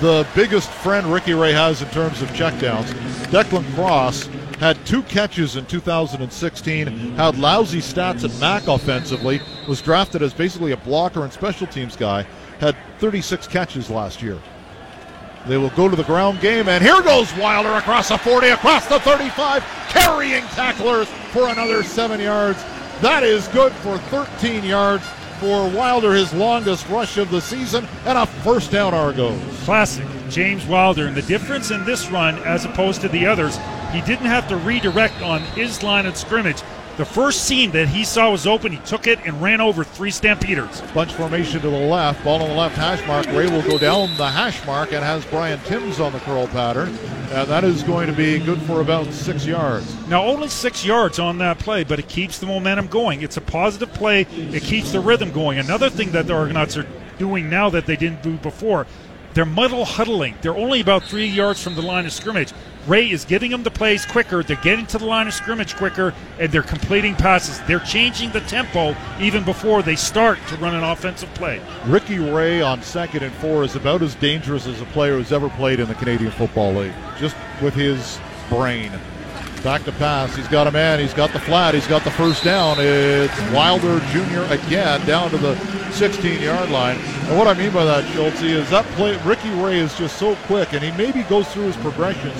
the 0.02 0.26
biggest 0.34 0.68
friend 0.68 1.06
Ricky 1.06 1.32
Ray 1.32 1.52
has 1.52 1.80
in 1.80 1.88
terms 1.90 2.22
of 2.22 2.28
checkdowns. 2.30 2.86
Declan 3.30 3.64
Cross 3.76 4.26
had 4.58 4.84
two 4.84 5.04
catches 5.04 5.54
in 5.54 5.64
2016, 5.66 6.88
had 7.14 7.38
lousy 7.38 7.78
stats 7.78 8.24
at 8.24 8.40
Mac 8.40 8.66
offensively, 8.66 9.40
was 9.68 9.80
drafted 9.80 10.20
as 10.20 10.34
basically 10.34 10.72
a 10.72 10.76
blocker 10.76 11.22
and 11.22 11.32
special 11.32 11.68
teams 11.68 11.94
guy, 11.94 12.26
had 12.58 12.76
36 12.98 13.46
catches 13.46 13.90
last 13.90 14.20
year. 14.20 14.40
They 15.46 15.56
will 15.56 15.70
go 15.70 15.88
to 15.88 15.94
the 15.94 16.02
ground 16.02 16.40
game, 16.40 16.68
and 16.68 16.82
here 16.82 17.00
goes 17.00 17.32
Wilder 17.36 17.70
across 17.74 18.08
the 18.08 18.18
40, 18.18 18.48
across 18.48 18.88
the 18.88 18.98
35, 18.98 19.62
carrying 19.88 20.42
tacklers 20.46 21.06
for 21.30 21.48
another 21.48 21.84
seven 21.84 22.18
yards. 22.18 22.60
That 23.02 23.22
is 23.22 23.46
good 23.48 23.70
for 23.74 23.98
13 23.98 24.64
yards 24.64 25.04
for 25.42 25.68
Wilder, 25.70 26.14
his 26.14 26.32
longest 26.32 26.88
rush 26.88 27.18
of 27.18 27.28
the 27.32 27.40
season, 27.40 27.84
and 28.06 28.16
a 28.16 28.26
first 28.26 28.70
down 28.70 28.94
Argos. 28.94 29.42
Classic 29.64 30.06
James 30.30 30.64
Wilder. 30.66 31.08
And 31.08 31.16
the 31.16 31.22
difference 31.22 31.72
in 31.72 31.84
this 31.84 32.08
run, 32.12 32.38
as 32.44 32.64
opposed 32.64 33.00
to 33.00 33.08
the 33.08 33.26
others, 33.26 33.58
he 33.90 34.00
didn't 34.02 34.26
have 34.26 34.46
to 34.50 34.56
redirect 34.56 35.20
on 35.20 35.40
his 35.40 35.82
line 35.82 36.06
of 36.06 36.16
scrimmage. 36.16 36.62
The 36.98 37.06
first 37.06 37.44
seam 37.44 37.70
that 37.70 37.88
he 37.88 38.04
saw 38.04 38.30
was 38.30 38.46
open. 38.46 38.70
He 38.70 38.78
took 38.78 39.06
it 39.06 39.18
and 39.24 39.40
ran 39.40 39.62
over 39.62 39.82
three 39.82 40.10
Stampeders. 40.10 40.82
Bunch 40.92 41.10
formation 41.14 41.62
to 41.62 41.70
the 41.70 41.76
left. 41.76 42.22
Ball 42.22 42.42
on 42.42 42.50
the 42.50 42.54
left 42.54 42.76
hash 42.76 43.04
mark. 43.06 43.24
Ray 43.28 43.46
will 43.46 43.62
go 43.62 43.78
down 43.78 44.14
the 44.18 44.28
hash 44.28 44.64
mark 44.66 44.92
and 44.92 45.02
has 45.02 45.24
Brian 45.24 45.58
Timms 45.60 46.00
on 46.00 46.12
the 46.12 46.18
curl 46.20 46.46
pattern. 46.48 46.90
And 47.30 47.48
that 47.48 47.64
is 47.64 47.82
going 47.82 48.08
to 48.08 48.12
be 48.12 48.38
good 48.38 48.60
for 48.62 48.82
about 48.82 49.06
six 49.06 49.46
yards. 49.46 49.96
Now, 50.06 50.22
only 50.22 50.48
six 50.48 50.84
yards 50.84 51.18
on 51.18 51.38
that 51.38 51.58
play, 51.58 51.82
but 51.82 51.98
it 51.98 52.08
keeps 52.08 52.38
the 52.38 52.46
momentum 52.46 52.88
going. 52.88 53.22
It's 53.22 53.38
a 53.38 53.40
positive 53.40 53.90
play. 53.94 54.26
It 54.30 54.62
keeps 54.62 54.92
the 54.92 55.00
rhythm 55.00 55.32
going. 55.32 55.58
Another 55.58 55.88
thing 55.88 56.12
that 56.12 56.26
the 56.26 56.34
Argonauts 56.34 56.76
are 56.76 56.86
doing 57.18 57.48
now 57.48 57.70
that 57.70 57.86
they 57.86 57.96
didn't 57.96 58.22
do 58.22 58.36
before, 58.36 58.86
they're 59.34 59.44
muddle 59.44 59.84
huddling. 59.84 60.34
They're 60.42 60.56
only 60.56 60.80
about 60.80 61.04
three 61.04 61.26
yards 61.26 61.62
from 61.62 61.74
the 61.74 61.82
line 61.82 62.06
of 62.06 62.12
scrimmage. 62.12 62.52
Ray 62.86 63.10
is 63.10 63.24
getting 63.24 63.52
them 63.52 63.62
the 63.62 63.70
plays 63.70 64.04
quicker. 64.04 64.42
They're 64.42 64.56
getting 64.56 64.86
to 64.86 64.98
the 64.98 65.04
line 65.04 65.28
of 65.28 65.34
scrimmage 65.34 65.76
quicker, 65.76 66.12
and 66.40 66.50
they're 66.50 66.62
completing 66.62 67.14
passes. 67.14 67.60
They're 67.66 67.78
changing 67.78 68.32
the 68.32 68.40
tempo 68.40 68.96
even 69.20 69.44
before 69.44 69.82
they 69.82 69.94
start 69.94 70.38
to 70.48 70.56
run 70.56 70.74
an 70.74 70.82
offensive 70.82 71.32
play. 71.34 71.60
Ricky 71.86 72.18
Ray 72.18 72.60
on 72.60 72.82
second 72.82 73.22
and 73.22 73.32
four 73.34 73.62
is 73.62 73.76
about 73.76 74.02
as 74.02 74.16
dangerous 74.16 74.66
as 74.66 74.80
a 74.80 74.86
player 74.86 75.16
who's 75.16 75.32
ever 75.32 75.48
played 75.50 75.78
in 75.78 75.86
the 75.86 75.94
Canadian 75.94 76.32
Football 76.32 76.74
League, 76.74 76.94
just 77.18 77.36
with 77.62 77.74
his 77.74 78.18
brain. 78.48 78.90
Back 79.62 79.84
to 79.84 79.92
pass. 79.92 80.34
He's 80.34 80.48
got 80.48 80.66
a 80.66 80.72
man. 80.72 80.98
He's 80.98 81.14
got 81.14 81.32
the 81.32 81.38
flat. 81.38 81.74
He's 81.74 81.86
got 81.86 82.02
the 82.02 82.10
first 82.10 82.42
down. 82.42 82.78
It's 82.80 83.40
Wilder 83.52 84.00
Jr. 84.10 84.52
again 84.52 85.06
down 85.06 85.30
to 85.30 85.38
the 85.38 85.54
16 85.92 86.42
yard 86.42 86.70
line. 86.70 86.98
And 86.98 87.38
what 87.38 87.46
I 87.46 87.54
mean 87.54 87.72
by 87.72 87.84
that, 87.84 88.04
Schultz, 88.12 88.42
is 88.42 88.68
that 88.70 88.84
play. 88.96 89.16
Ricky 89.24 89.50
Ray 89.50 89.78
is 89.78 89.96
just 89.96 90.18
so 90.18 90.34
quick, 90.46 90.72
and 90.72 90.82
he 90.82 90.90
maybe 90.92 91.22
goes 91.24 91.46
through 91.52 91.66
his 91.66 91.76
progressions 91.76 92.36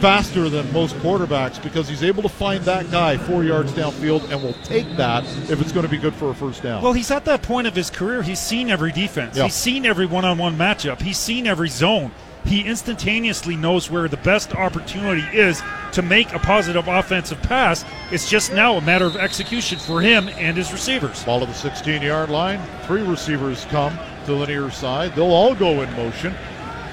faster 0.00 0.48
than 0.48 0.70
most 0.72 0.94
quarterbacks 0.96 1.62
because 1.62 1.86
he's 1.86 2.02
able 2.02 2.22
to 2.22 2.28
find 2.28 2.64
that 2.64 2.90
guy 2.90 3.18
four 3.18 3.44
yards 3.44 3.72
downfield 3.72 4.30
and 4.30 4.42
will 4.42 4.54
take 4.64 4.88
that 4.96 5.24
if 5.50 5.60
it's 5.60 5.72
going 5.72 5.84
to 5.84 5.90
be 5.90 5.98
good 5.98 6.14
for 6.14 6.30
a 6.30 6.34
first 6.34 6.62
down. 6.62 6.82
Well, 6.82 6.94
he's 6.94 7.10
at 7.10 7.26
that 7.26 7.42
point 7.42 7.66
of 7.66 7.74
his 7.74 7.90
career. 7.90 8.22
He's 8.22 8.40
seen 8.40 8.70
every 8.70 8.92
defense. 8.92 9.36
Yeah. 9.36 9.44
He's 9.44 9.54
seen 9.54 9.84
every 9.84 10.06
one-on-one 10.06 10.56
matchup. 10.56 11.00
He's 11.00 11.18
seen 11.18 11.46
every 11.46 11.68
zone. 11.68 12.12
He 12.50 12.62
instantaneously 12.66 13.54
knows 13.54 13.92
where 13.92 14.08
the 14.08 14.16
best 14.16 14.56
opportunity 14.56 15.22
is 15.38 15.62
to 15.92 16.02
make 16.02 16.32
a 16.34 16.40
positive 16.40 16.88
offensive 16.88 17.40
pass. 17.42 17.84
It's 18.10 18.28
just 18.28 18.52
now 18.52 18.74
a 18.74 18.80
matter 18.80 19.04
of 19.04 19.16
execution 19.16 19.78
for 19.78 20.00
him 20.00 20.28
and 20.30 20.56
his 20.56 20.72
receivers. 20.72 21.22
Ball 21.22 21.38
to 21.40 21.46
the 21.46 21.54
16 21.54 22.02
yard 22.02 22.28
line. 22.28 22.60
Three 22.88 23.02
receivers 23.02 23.66
come 23.66 23.96
to 24.26 24.34
the 24.34 24.46
near 24.46 24.68
side. 24.72 25.14
They'll 25.14 25.26
all 25.26 25.54
go 25.54 25.82
in 25.82 25.92
motion 25.92 26.34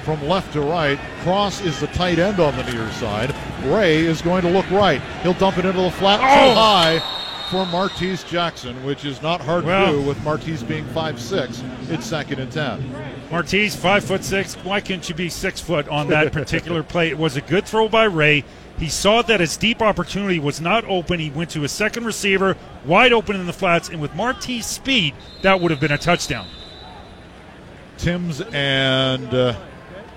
from 0.04 0.24
left 0.28 0.52
to 0.52 0.60
right. 0.60 0.96
Cross 1.22 1.62
is 1.62 1.80
the 1.80 1.88
tight 1.88 2.20
end 2.20 2.38
on 2.38 2.56
the 2.56 2.62
near 2.72 2.88
side. 2.92 3.34
Ray 3.64 3.98
is 3.98 4.22
going 4.22 4.42
to 4.42 4.48
look 4.50 4.70
right. 4.70 5.02
He'll 5.24 5.34
dump 5.34 5.58
it 5.58 5.64
into 5.64 5.82
the 5.82 5.90
flat 5.90 6.20
Oh! 6.22 6.50
too 6.50 6.54
high 6.54 7.00
for 7.50 7.64
Martese 7.66 8.24
Jackson, 8.28 8.84
which 8.84 9.04
is 9.04 9.20
not 9.22 9.40
hard 9.40 9.64
Well- 9.64 9.86
to 9.86 9.92
do 9.92 10.02
with 10.06 10.18
Martese 10.18 10.62
being 10.68 10.84
5'6. 10.94 11.64
It's 11.90 12.06
second 12.06 12.38
and 12.38 12.52
10. 12.52 12.94
Martese, 13.30 13.76
five 13.76 14.04
foot 14.04 14.24
six. 14.24 14.54
Why 14.56 14.80
can't 14.80 15.06
you 15.08 15.14
be 15.14 15.28
six 15.28 15.60
foot 15.60 15.86
on 15.88 16.08
that 16.08 16.32
particular 16.32 16.82
play? 16.82 17.08
It 17.08 17.18
was 17.18 17.36
a 17.36 17.40
good 17.42 17.66
throw 17.66 17.88
by 17.88 18.04
Ray. 18.04 18.44
He 18.78 18.88
saw 18.88 19.22
that 19.22 19.40
his 19.40 19.56
deep 19.56 19.82
opportunity 19.82 20.38
was 20.38 20.60
not 20.60 20.84
open. 20.86 21.18
He 21.20 21.30
went 21.30 21.50
to 21.50 21.64
a 21.64 21.68
second 21.68 22.04
receiver, 22.06 22.56
wide 22.86 23.12
open 23.12 23.36
in 23.36 23.46
the 23.46 23.52
flats, 23.52 23.88
and 23.88 24.00
with 24.00 24.12
Martese 24.12 24.62
speed, 24.62 25.14
that 25.42 25.60
would 25.60 25.70
have 25.70 25.80
been 25.80 25.92
a 25.92 25.98
touchdown. 25.98 26.46
Timms 27.98 28.40
and 28.40 29.34
uh, 29.34 29.58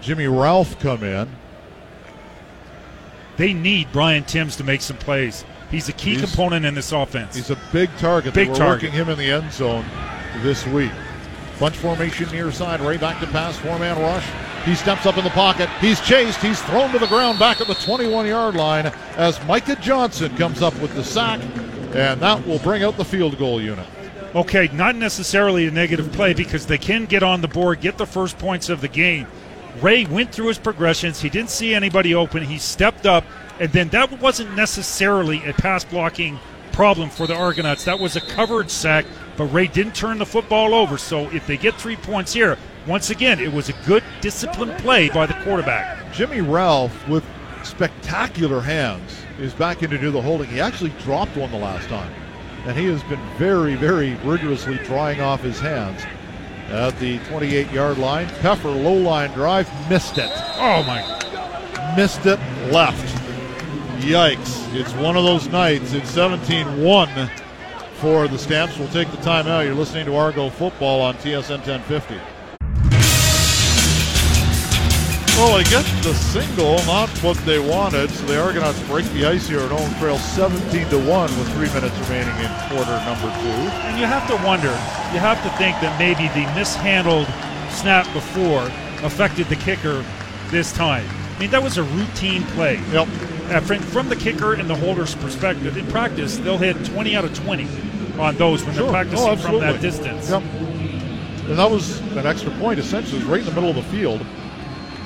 Jimmy 0.02 0.28
Ralph 0.28 0.80
come 0.80 1.04
in. 1.04 1.28
They 3.38 3.54
need 3.54 3.92
Brian 3.92 4.24
Timms 4.24 4.56
to 4.58 4.64
make 4.64 4.82
some 4.82 4.98
plays. 4.98 5.44
He's 5.72 5.90
a 5.90 5.94
key 5.94 6.12
He's- 6.16 6.22
component 6.30 6.66
in 6.66 6.76
this 6.76 6.92
offense. 6.92 7.36
He's 7.36 7.50
a 7.50 7.58
big 7.74 7.90
target. 7.98 8.34
Big 8.36 8.48
they 8.48 8.52
were 8.52 8.58
target. 8.58 8.84
working 8.84 8.92
him 8.98 9.10
in 9.10 9.18
the 9.18 9.32
end 9.32 9.52
zone 9.52 9.86
this 10.44 10.66
week. 10.68 10.92
Bunch 11.62 11.78
formation 11.78 12.28
near 12.32 12.52
side. 12.52 12.82
Ray 12.82 12.98
back 12.98 13.20
to 13.20 13.28
pass. 13.28 13.56
Four 13.56 13.78
man 13.78 13.96
rush. 14.02 14.28
He 14.66 14.74
steps 14.74 15.06
up 15.06 15.18
in 15.18 15.24
the 15.24 15.30
pocket. 15.30 15.70
He's 15.80 16.02
chased. 16.02 16.42
He's 16.42 16.60
thrown 16.64 16.92
to 16.92 16.98
the 16.98 17.06
ground 17.06 17.38
back 17.38 17.62
at 17.62 17.68
the 17.68 17.76
21 17.76 18.26
yard 18.26 18.56
line 18.56 18.88
as 19.16 19.40
Micah 19.46 19.76
Johnson 19.76 20.36
comes 20.38 20.64
up 20.64 20.74
with 20.82 20.96
the 20.96 21.04
sack. 21.04 21.40
And 21.94 22.20
that 22.20 22.48
will 22.48 22.58
bring 22.58 22.82
out 22.82 22.98
the 22.98 23.06
field 23.06 23.38
goal 23.38 23.62
unit. 23.62 23.86
Okay, 24.34 24.70
not 24.74 24.96
necessarily 24.96 25.68
a 25.68 25.72
negative 25.72 26.12
play 26.14 26.34
because 26.34 26.66
they 26.66 26.80
can 26.80 27.06
get 27.06 27.22
on 27.22 27.42
the 27.42 27.48
board, 27.48 27.80
get 27.80 28.00
the 28.00 28.08
first 28.08 28.40
points 28.40 28.68
of 28.70 28.82
the 28.82 28.88
game. 28.88 29.28
Ray 29.84 30.06
went 30.06 30.34
through 30.34 30.48
his 30.48 30.58
progressions. 30.58 31.22
He 31.22 31.30
didn't 31.30 31.52
see 31.52 31.76
anybody 31.76 32.16
open. 32.16 32.42
He 32.42 32.58
stepped 32.58 33.06
up, 33.06 33.24
and 33.60 33.72
then 33.72 33.90
that 33.90 34.20
wasn't 34.20 34.56
necessarily 34.56 35.48
a 35.48 35.54
pass 35.54 35.84
blocking 35.84 36.40
problem 36.72 37.10
for 37.10 37.28
the 37.28 37.36
Argonauts. 37.36 37.86
That 37.86 38.00
was 38.00 38.16
a 38.16 38.22
coverage 38.22 38.70
sack, 38.70 39.06
but 39.42 39.48
Ray 39.48 39.66
didn't 39.66 39.96
turn 39.96 40.20
the 40.20 40.26
football 40.28 40.76
over. 40.76 41.00
So 41.00 41.28
if 41.32 41.48
they 41.48 41.58
get 41.58 41.74
three 41.74 41.96
points 41.96 42.32
here, 42.32 42.60
once 42.86 43.10
again, 43.10 43.40
it 43.40 43.52
was 43.52 43.70
a 43.70 43.74
good 43.88 44.04
disciplined 44.22 44.78
play 44.78 45.10
by 45.10 45.26
the 45.26 45.34
quarterback. 45.44 46.14
Jimmy 46.14 46.42
Ralph, 46.42 47.08
with 47.08 47.24
spectacular 47.64 48.62
hands, 48.62 49.18
is 49.40 49.52
back 49.56 49.82
in 49.82 49.90
to 49.90 49.98
do 49.98 50.12
the 50.12 50.22
holding. 50.22 50.48
He 50.48 50.62
actually 50.62 50.92
dropped 51.04 51.36
one 51.36 51.50
the 51.50 51.58
last 51.58 51.90
time. 51.90 52.14
And 52.68 52.78
he 52.78 52.86
has 52.86 53.02
been 53.06 53.20
very, 53.40 53.74
very 53.74 54.14
rigorously 54.18 54.78
drying 54.84 55.22
off 55.22 55.42
his 55.42 55.60
hands. 55.60 56.04
At 56.70 57.00
the 57.00 57.18
28 57.30 57.72
yard 57.72 57.98
line, 57.98 58.28
Pfeffer, 58.28 58.70
low 58.70 58.94
line 58.94 59.32
drive, 59.32 59.68
missed 59.90 60.20
it. 60.20 60.30
Oh 60.58 60.84
my! 60.84 61.96
Missed 61.98 62.28
it 62.28 62.40
left. 62.72 63.18
Yikes. 64.02 64.72
It's 64.76 64.94
one 64.94 65.18
of 65.18 65.24
those 65.24 65.48
nights. 65.48 65.94
It's 65.94 66.12
17 66.12 66.84
1 66.84 67.32
for 68.02 68.28
the 68.28 68.38
Stamps. 68.38 68.80
We'll 68.80 68.88
take 68.90 69.12
the 69.12 69.18
timeout. 69.18 69.64
You're 69.64 69.76
listening 69.76 70.08
to 70.08 70.16
Argo 70.16 70.50
Football 70.50 71.02
on 71.02 71.14
TSN 71.16 71.62
1050. 71.62 72.16
Well, 75.38 75.58
they 75.58 75.64
get 75.66 75.86
the 76.04 76.14
single, 76.16 76.78
not 76.86 77.10
what 77.20 77.38
they 77.46 77.60
wanted, 77.60 78.10
so 78.10 78.26
the 78.26 78.42
Argonauts 78.42 78.82
break 78.88 79.06
the 79.14 79.26
ice 79.26 79.48
here 79.48 79.60
at 79.60 79.72
home 79.72 79.94
trail 80.00 80.18
17 80.18 80.90
to 80.90 80.98
1 80.98 81.08
with 81.38 81.54
three 81.54 81.72
minutes 81.74 81.98
remaining 82.10 82.36
in 82.38 82.52
quarter 82.70 82.98
number 83.06 83.30
two. 83.42 83.62
And 83.86 84.00
you 84.00 84.06
have 84.08 84.28
to 84.28 84.36
wonder, 84.46 84.70
you 85.14 85.20
have 85.20 85.42
to 85.44 85.50
think 85.58 85.80
that 85.82 85.98
maybe 86.00 86.28
the 86.30 86.52
mishandled 86.56 87.28
snap 87.70 88.12
before 88.14 88.64
affected 89.06 89.48
the 89.48 89.56
kicker 89.56 90.04
this 90.50 90.74
time. 90.74 91.06
I 91.36 91.40
mean, 91.40 91.52
that 91.52 91.62
was 91.62 91.78
a 91.78 91.84
routine 91.84 92.44
play. 92.56 92.80
Yep. 92.92 93.08
Uh, 93.52 93.60
from, 93.60 93.80
from 93.80 94.08
the 94.10 94.16
kicker 94.16 94.54
and 94.54 94.70
the 94.70 94.76
holder's 94.76 95.14
perspective, 95.16 95.76
in 95.78 95.86
practice, 95.88 96.38
they'll 96.38 96.58
hit 96.58 96.84
20 96.86 97.16
out 97.16 97.26
of 97.26 97.34
20 97.36 97.68
on 98.18 98.36
those 98.38 98.64
when 98.64 98.74
Sure. 98.74 98.84
they're 98.84 98.92
practicing 98.92 99.30
Oh, 99.30 99.36
from 99.36 99.60
that 99.60 99.82
distance. 99.82 100.30
Yep. 100.30 100.42
And 101.50 101.60
that 101.60 101.70
was 101.70 102.00
an 102.16 102.26
extra 102.26 102.52
point, 102.52 102.80
essentially. 102.80 103.22
Right 103.24 103.40
in 103.42 103.46
the 103.46 103.52
middle 103.52 103.70
of 103.70 103.76
the 103.76 103.84
field. 103.84 104.26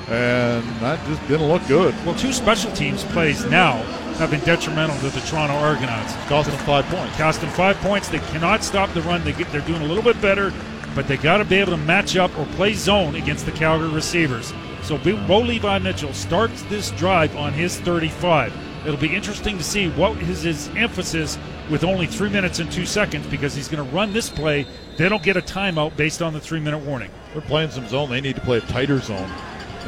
And 0.08 0.62
that 0.80 1.04
just 1.06 1.26
didn't 1.26 1.48
look 1.48 1.66
good. 1.66 1.92
Well, 2.06 2.14
two 2.14 2.32
special 2.32 2.70
teams 2.72 3.02
plays 3.04 3.44
now 3.46 3.78
have 4.18 4.30
been 4.30 4.40
detrimental 4.40 4.96
to 4.98 5.08
the 5.10 5.20
Toronto 5.26 5.54
Argonauts. 5.54 6.14
Cost 6.28 6.48
them 6.48 6.58
five 6.60 6.84
points. 6.86 7.16
Cost 7.16 7.40
them 7.40 7.50
five 7.50 7.76
points. 7.78 8.08
They 8.08 8.20
cannot 8.20 8.62
stop 8.62 8.92
the 8.94 9.02
run. 9.02 9.24
They 9.24 9.32
get, 9.32 9.50
they're 9.50 9.60
doing 9.62 9.82
a 9.82 9.86
little 9.86 10.04
bit 10.04 10.20
better, 10.22 10.52
but 10.94 11.08
they 11.08 11.16
got 11.16 11.38
to 11.38 11.44
be 11.44 11.56
able 11.56 11.72
to 11.72 11.76
match 11.78 12.16
up 12.16 12.36
or 12.38 12.46
play 12.54 12.74
zone 12.74 13.16
against 13.16 13.44
the 13.46 13.52
Calgary 13.52 13.88
receivers. 13.88 14.52
So 14.86 14.98
Bo 14.98 15.40
Levi 15.40 15.80
Mitchell 15.80 16.12
starts 16.12 16.62
this 16.62 16.92
drive 16.92 17.34
on 17.36 17.52
his 17.52 17.76
35. 17.80 18.54
It'll 18.86 18.96
be 18.96 19.12
interesting 19.12 19.58
to 19.58 19.64
see 19.64 19.88
what 19.90 20.16
is 20.18 20.42
his 20.42 20.68
emphasis 20.76 21.36
with 21.68 21.82
only 21.82 22.06
three 22.06 22.30
minutes 22.30 22.60
and 22.60 22.70
two 22.70 22.86
seconds 22.86 23.26
because 23.26 23.52
he's 23.52 23.66
going 23.66 23.84
to 23.84 23.92
run 23.96 24.12
this 24.12 24.30
play. 24.30 24.64
They 24.96 25.08
don't 25.08 25.24
get 25.24 25.36
a 25.36 25.40
timeout 25.40 25.96
based 25.96 26.22
on 26.22 26.32
the 26.32 26.38
three 26.38 26.60
minute 26.60 26.78
warning. 26.78 27.10
They're 27.32 27.42
playing 27.42 27.70
some 27.70 27.88
zone. 27.88 28.10
They 28.10 28.20
need 28.20 28.36
to 28.36 28.40
play 28.42 28.58
a 28.58 28.60
tighter 28.60 29.00
zone, 29.00 29.28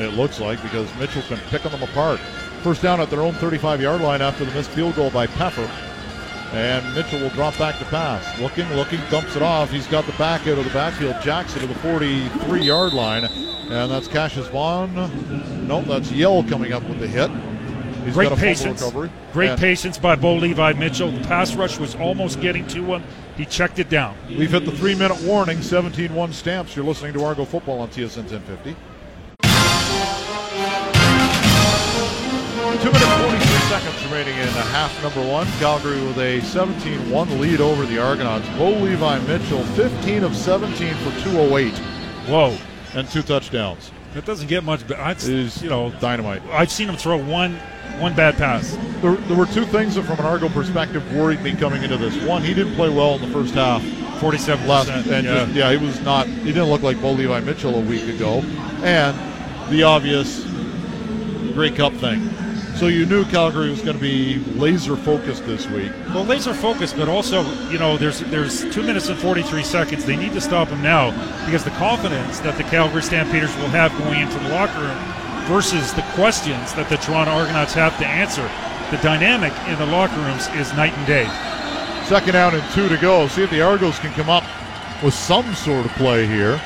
it 0.01 0.15
looks 0.15 0.41
like, 0.41 0.61
because 0.65 0.93
Mitchell's 0.97 1.29
been 1.29 1.39
picking 1.49 1.71
them 1.71 1.85
apart. 1.85 2.19
First 2.65 2.83
down 2.83 3.01
at 3.01 3.09
their 3.09 3.23
own 3.23 3.35
35 3.35 3.81
yard 3.81 4.01
line 4.01 4.21
after 4.21 4.45
the 4.45 4.53
missed 4.53 4.71
field 4.71 4.97
goal 4.97 5.13
by 5.13 5.29
Pfeffer. 5.29 5.88
And 6.53 6.95
Mitchell 6.95 7.21
will 7.21 7.29
drop 7.31 7.57
back 7.59 7.79
to 7.79 7.85
pass. 7.87 8.39
Looking, 8.41 8.69
looking, 8.73 9.01
dumps 9.11 9.37
it 9.37 9.43
off. 9.43 9.71
He's 9.71 9.87
got 9.87 10.07
the 10.07 10.13
back 10.13 10.43
out 10.43 10.57
of 10.59 10.65
the 10.65 10.71
backfield. 10.71 11.17
Jackson 11.23 11.61
to 11.61 11.67
the 11.67 11.75
43 11.77 12.63
yard 12.63 12.95
line. 12.95 13.25
And 13.25 13.91
that's 13.91 14.09
Cassius 14.09 14.49
Vaughn. 14.49 14.95
Nope, 15.69 15.85
that's 15.87 16.11
Yell 16.11 16.43
coming 16.45 16.73
up 16.73 16.83
with 16.85 17.01
the 17.01 17.07
hit. 17.07 17.31
He's 18.05 18.15
Great 18.15 18.31
got 18.31 18.39
a 18.39 18.41
patience. 18.41 18.81
recovery. 18.81 19.11
Great 19.35 19.51
And 19.51 19.61
patience 19.61 19.99
by 19.99 20.17
Bo 20.17 20.37
Levi 20.37 20.73
Mitchell. 20.73 21.11
The 21.11 21.21
pass 21.29 21.55
rush 21.55 21.79
was 21.79 21.95
almost 21.97 22.41
getting 22.41 22.67
to 22.69 22.83
him. 22.83 23.03
He 23.37 23.45
checked 23.45 23.79
it 23.79 23.91
down. 23.91 24.17
We've 24.29 24.51
hit 24.51 24.65
the 24.65 24.73
three 24.73 24.95
minute 24.95 25.21
warning, 25.23 25.61
17 25.61 26.15
1 26.15 26.33
stamps. 26.33 26.75
You're 26.75 26.87
listening 26.87 27.13
to 27.13 27.25
Argo 27.25 27.45
Football 27.45 27.81
on 27.81 27.89
TSN 27.89 28.25
1050. 28.31 28.75
Two 32.79 32.93
minutes, 32.93 33.05
43 33.05 33.28
seconds 33.69 34.03
remaining 34.05 34.35
in 34.35 34.49
a 34.49 34.67
half 34.73 35.03
number 35.03 35.27
one. 35.31 35.47
Calgary 35.59 36.01
with 36.07 36.19
a 36.19 36.41
17 36.41 37.11
1 37.11 37.41
lead 37.41 37.61
over 37.61 37.85
the 37.87 37.99
Argonauts. 37.99 38.49
Bo 38.57 38.71
Levi 38.71 39.19
Mitchell, 39.21 39.63
15 39.75 40.25
of 40.25 40.35
17 40.37 40.95
for 40.97 41.11
208 41.23 41.73
Whoa, 42.29 42.57
and 42.95 43.09
two 43.11 43.23
touchdowns. 43.23 43.91
that 44.15 44.25
doesn't 44.25 44.49
get 44.49 44.65
much. 44.65 44.87
But 44.87 44.99
I, 44.99 45.13
Is 45.13 45.63
you 45.63 45.69
know, 45.69 45.91
dynamite. 46.01 46.43
I've 46.51 46.71
seen 46.73 46.89
him 46.89 46.97
throw 46.97 47.17
one 47.23 47.57
one 47.99 48.15
bad 48.15 48.37
pass. 48.37 48.77
There, 49.03 49.15
there 49.17 49.37
were 49.37 49.47
two 49.47 49.65
things 49.67 49.97
that, 49.97 50.05
from 50.05 50.19
an 50.21 50.25
Argo 50.27 50.49
perspective, 50.49 51.03
worried 51.15 51.43
me 51.43 51.55
coming 51.57 51.83
into 51.83 51.97
this. 51.97 52.17
One, 52.25 52.43
he 52.43 52.55
didn't 52.55 52.75
play 52.75 52.89
well 52.89 53.17
in 53.17 53.23
the 53.23 53.29
first 53.29 53.55
half. 53.55 53.83
Forty-seven 54.21 54.67
last 54.67 54.89
percent. 54.89 55.07
and 55.11 55.27
Yeah. 55.27 55.35
just 55.45 55.53
yeah, 55.55 55.71
he 55.73 55.85
was 55.85 56.01
not. 56.03 56.27
He 56.27 56.47
didn't 56.53 56.71
look 56.71 56.83
like 56.83 57.01
Bo 57.03 57.13
Levi 57.13 57.41
Mitchell 57.41 57.75
a 57.75 57.81
week 57.81 58.05
ago, 58.09 58.41
and 58.83 59.17
the 59.71 59.83
obvious 59.83 60.45
Grey 61.55 61.71
Cup 61.71 61.93
thing. 61.95 62.29
So 62.79 62.87
you 62.87 63.07
knew 63.07 63.25
Calgary 63.25 63.71
was 63.71 63.81
going 63.81 63.97
to 63.97 64.01
be 64.01 64.39
laser 64.55 64.95
focused 64.95 65.45
this 65.47 65.69
week. 65.69 65.91
Well, 66.11 66.23
laser 66.23 66.55
focused, 66.55 66.97
but 66.97 67.09
also, 67.09 67.43
you 67.71 67.79
know, 67.79 67.97
there's 67.97 68.21
there's 68.21 68.73
two 68.73 68.85
minutes 68.85 69.09
and 69.09 69.19
43 69.19 69.65
seconds. 69.65 70.05
They 70.05 70.15
need 70.15 70.33
to 70.35 70.41
stop 70.41 70.69
him 70.69 70.81
now 70.81 71.11
because 71.45 71.65
the 71.65 71.71
confidence 71.71 72.39
that 72.39 72.57
the 72.57 72.63
Calgary 72.63 73.03
Stampeders 73.03 73.53
will 73.57 73.67
have 73.71 73.91
going 73.99 74.21
into 74.21 74.39
the 74.39 74.51
locker 74.51 74.79
room 74.79 74.97
versus 75.49 75.93
the 75.95 76.03
questions 76.15 76.73
that 76.75 76.89
the 76.89 76.99
Toronto 76.99 77.33
Argonauts 77.33 77.75
have 77.75 77.99
to 77.99 78.07
answer. 78.07 78.49
The 78.95 79.03
dynamic 79.03 79.53
in 79.67 79.77
the 79.81 79.87
locker 79.87 80.21
rooms 80.21 80.47
is 80.55 80.73
night 80.75 80.97
and 80.97 81.07
day. 81.09 81.27
Second 82.07 82.37
out 82.37 82.55
and 82.55 82.63
two 82.75 82.89
to 82.89 82.97
go. 82.97 83.27
See 83.27 83.43
if 83.43 83.51
the 83.51 83.61
Argos 83.61 83.99
can 83.99 84.13
come 84.13 84.31
up 84.31 84.45
with 85.03 85.15
some 85.15 85.53
sort 85.57 85.85
of 85.85 85.91
play 85.93 86.29
here. 86.29 86.61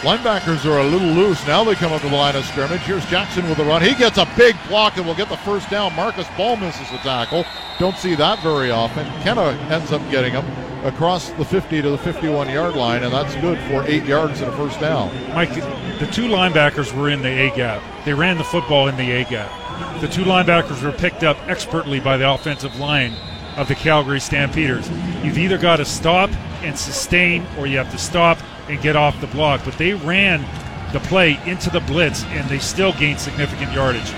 Linebackers 0.00 0.64
are 0.64 0.78
a 0.78 0.84
little 0.84 1.08
loose. 1.08 1.46
Now 1.46 1.62
they 1.62 1.74
come 1.74 1.92
up 1.92 2.00
to 2.00 2.08
the 2.08 2.16
line 2.16 2.34
of 2.34 2.46
scrimmage. 2.46 2.80
Here's 2.80 3.04
Jackson 3.10 3.46
with 3.50 3.58
a 3.58 3.64
run. 3.64 3.82
He 3.82 3.94
gets 3.94 4.16
a 4.16 4.26
big 4.34 4.56
block 4.66 4.96
and 4.96 5.06
will 5.06 5.14
get 5.14 5.28
the 5.28 5.36
first 5.36 5.68
down. 5.68 5.94
Marcus 5.94 6.26
Ball 6.38 6.56
misses 6.56 6.90
the 6.90 6.96
tackle. 6.98 7.44
Don't 7.78 7.98
see 7.98 8.14
that 8.14 8.42
very 8.42 8.70
often. 8.70 9.04
Kenna 9.20 9.48
ends 9.70 9.92
up 9.92 10.00
getting 10.10 10.32
him 10.32 10.46
across 10.86 11.28
the 11.32 11.44
50 11.44 11.82
to 11.82 11.90
the 11.90 11.98
51 11.98 12.48
yard 12.48 12.76
line, 12.76 13.02
and 13.02 13.12
that's 13.12 13.34
good 13.36 13.58
for 13.68 13.86
eight 13.86 14.04
yards 14.04 14.40
and 14.40 14.50
a 14.50 14.56
first 14.56 14.80
down. 14.80 15.14
Mike, 15.34 15.54
the 15.54 16.08
two 16.10 16.28
linebackers 16.28 16.96
were 16.96 17.10
in 17.10 17.20
the 17.20 17.28
A 17.28 17.54
gap. 17.54 17.82
They 18.06 18.14
ran 18.14 18.38
the 18.38 18.44
football 18.44 18.88
in 18.88 18.96
the 18.96 19.10
A 19.12 19.24
gap. 19.24 20.00
The 20.00 20.08
two 20.08 20.24
linebackers 20.24 20.82
were 20.82 20.92
picked 20.92 21.24
up 21.24 21.36
expertly 21.46 22.00
by 22.00 22.16
the 22.16 22.32
offensive 22.32 22.80
line 22.80 23.12
of 23.58 23.68
the 23.68 23.74
Calgary 23.74 24.20
Stampeders. 24.20 24.88
You've 25.22 25.36
either 25.36 25.58
got 25.58 25.76
to 25.76 25.84
stop 25.84 26.30
and 26.62 26.78
sustain, 26.78 27.46
or 27.58 27.66
you 27.66 27.76
have 27.76 27.90
to 27.90 27.98
stop 27.98 28.38
and 28.70 28.80
get 28.80 28.96
off 28.96 29.20
the 29.20 29.26
block. 29.28 29.62
But 29.64 29.76
they 29.78 29.94
ran 29.94 30.40
the 30.92 31.00
play 31.00 31.38
into 31.46 31.70
the 31.70 31.80
blitz, 31.80 32.24
and 32.26 32.48
they 32.48 32.58
still 32.58 32.92
gained 32.92 33.20
significant 33.20 33.72
yardage. 33.72 34.10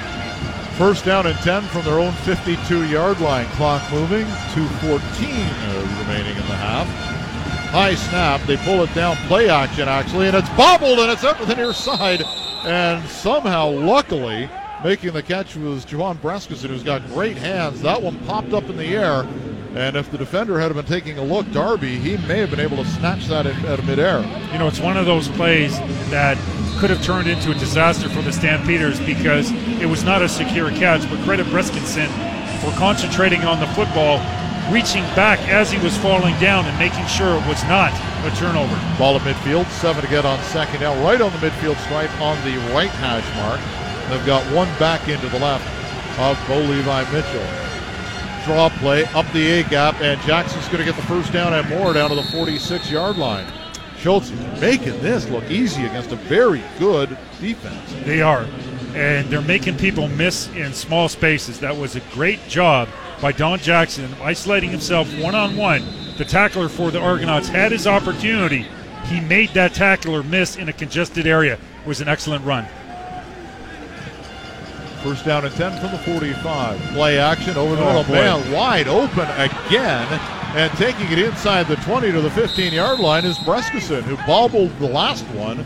First 0.79 1.05
down 1.05 1.27
and 1.27 1.39
10 1.39 1.63
from 1.65 1.85
their 1.85 1.99
own 1.99 2.13
52 2.13 2.85
yard 2.89 3.21
line. 3.21 3.47
Clock 3.51 3.83
moving. 3.93 4.25
2.14 4.25 4.63
uh, 4.89 6.03
remaining 6.03 6.37
in 6.37 6.47
the 6.49 6.57
half. 6.57 6.87
High 7.71 7.95
snap. 7.95 8.41
They 8.43 8.57
pull 8.57 8.83
it 8.83 8.93
down. 8.95 9.17
Play 9.29 9.49
action, 9.49 9.87
actually, 9.87 10.29
and 10.29 10.37
it's 10.37 10.49
bobbled 10.51 10.99
and 10.99 11.11
it's 11.11 11.25
up 11.25 11.39
to 11.39 11.45
the 11.45 11.55
near 11.55 11.73
side. 11.73 12.23
And 12.65 13.07
somehow, 13.09 13.69
luckily, 13.69 14.49
making 14.83 15.13
the 15.13 15.23
catch 15.23 15.57
was 15.57 15.85
Juwan 15.85 16.17
Brescacin, 16.17 16.69
who's 16.69 16.83
got 16.83 17.07
great 17.09 17.37
hands. 17.37 17.83
That 17.83 18.01
one 18.01 18.19
popped 18.27 18.53
up 18.53 18.65
in 18.65 18.77
the 18.77 18.97
air. 18.97 19.27
And 19.75 19.97
if 19.97 20.11
the 20.11 20.19
defender 20.19 20.61
had 20.61 20.75
been 20.75 20.85
taking 20.85 21.17
a 21.17 21.23
look, 21.23 21.51
Darby, 21.51 21.99
he 21.99 22.19
may 22.29 22.39
have 22.39 22.51
been 22.51 22.61
able 22.61 22.77
to 22.77 22.85
snatch 22.85 23.27
that 23.29 23.47
in, 23.47 23.57
at 23.65 23.83
midair. 23.85 24.21
You 24.53 24.59
know, 24.59 24.69
it's 24.69 24.81
one 24.81 24.99
of 24.99 25.07
those 25.07 25.29
plays 25.29 25.79
that 26.11 26.37
could 26.79 26.91
have 26.91 27.03
turned 27.03 27.27
into 27.27 27.53
a 27.53 27.55
disaster 27.55 28.09
for 28.11 28.21
the 28.21 28.33
Stampeders 28.33 29.01
because 29.01 29.51
it 29.81 29.87
was 29.87 30.05
not 30.05 30.21
a 30.21 30.29
secure 30.29 30.71
catch. 30.71 31.09
But 31.09 31.25
credit 31.25 31.47
Brescacin 31.47 32.09
for 32.61 32.71
concentrating 32.79 33.43
on 33.43 33.61
the 33.61 33.67
football, 33.69 34.19
reaching 34.71 35.03
back 35.17 35.41
as 35.49 35.73
he 35.73 35.79
was 35.79 35.97
falling 35.97 36.39
down 36.39 36.67
and 36.67 36.79
making 36.79 37.07
sure 37.07 37.37
it 37.37 37.49
was 37.49 37.63
not 37.65 37.93
a 38.27 38.37
turnover. 38.37 38.77
Ball 38.99 39.17
at 39.17 39.23
midfield, 39.23 39.67
seven 39.81 40.03
to 40.03 40.11
get 40.11 40.27
on 40.27 40.39
second 40.45 40.81
down, 40.81 41.03
right 41.03 41.21
on 41.21 41.33
the 41.33 41.39
midfield 41.39 41.79
stripe 41.85 42.13
on 42.21 42.37
the 42.45 42.59
right 42.75 42.91
hash 43.01 43.25
mark. 43.37 43.61
They've 44.11 44.27
got 44.27 44.45
one 44.53 44.69
back 44.79 45.09
into 45.09 45.29
the 45.31 45.39
left 45.39 45.65
of 46.21 46.39
Bo 46.47 46.59
Levi 46.59 47.11
Mitchell. 47.11 47.72
Draw 48.45 48.71
play 48.71 49.05
up 49.07 49.31
the 49.33 49.51
A 49.51 49.63
gap, 49.65 50.01
and 50.01 50.21
Jackson's 50.23 50.67
going 50.67 50.79
to 50.79 50.85
get 50.85 50.97
the 50.97 51.07
first 51.07 51.33
down 51.33 51.55
and 51.55 51.69
more 51.69 51.93
down 51.93 52.11
to 52.11 52.17
the 52.17 52.25
46 52.25 52.91
yard 52.91 53.17
line. 53.17 53.47
Schultz 53.99 54.33
making 54.61 55.01
this 55.01 55.29
look 55.29 55.49
easy 55.49 55.85
against 55.85 56.11
a 56.11 56.17
very 56.17 56.61
good 56.79 57.17
defense. 57.41 57.95
They 58.05 58.21
are. 58.21 58.47
And 58.95 59.31
they're 59.31 59.41
making 59.41 59.77
people 59.77 60.09
miss 60.09 60.49
in 60.57 60.73
small 60.73 61.09
spaces. 61.09 61.61
That 61.61 61.77
was 61.77 61.95
a 61.95 62.01
great 62.13 62.41
job 62.49 62.89
by 63.21 63.31
Don 63.31 63.61
Jackson 63.61 64.13
isolating 64.21 64.71
himself 64.71 65.09
one 65.21 65.37
on 65.37 65.57
one. 65.57 65.85
The 66.19 66.25
tackler 66.25 66.69
for 66.69 66.91
the 66.91 67.01
Argonauts 67.01 67.49
had 67.49 67.71
his 67.71 67.87
opportunity. 67.87 68.67
He 69.05 69.21
made 69.21 69.51
that 69.51 69.73
tackler 69.73 70.25
miss 70.25 70.57
in 70.57 70.69
a 70.69 70.73
congested 70.73 71.29
area. 71.29 71.55
It 71.55 71.87
was 71.87 72.01
an 72.01 72.09
excellent 72.09 72.45
run. 72.45 72.67
First 75.03 75.25
down 75.25 75.45
and 75.45 75.55
10 75.55 75.81
from 75.81 75.91
the 75.91 75.99
45. 75.99 76.79
Play 76.95 77.19
action 77.19 77.57
over 77.57 77.75
the 77.77 77.83
Oh, 77.83 78.03
middle. 78.05 78.13
Man, 78.15 78.53
wide 78.53 78.87
open 78.89 79.29
again. 79.31 80.07
And 80.55 80.71
taking 80.75 81.11
it 81.11 81.19
inside 81.19 81.67
the 81.67 81.77
20 81.77 82.13
to 82.13 82.21
the 82.21 82.31
15 82.31 82.73
yard 82.73 83.01
line 83.01 83.25
is 83.25 83.39
Brescacin, 83.39 84.03
who 84.03 84.17
bobbled 84.27 84.71
the 84.79 84.87
last 84.87 85.25
one. 85.29 85.65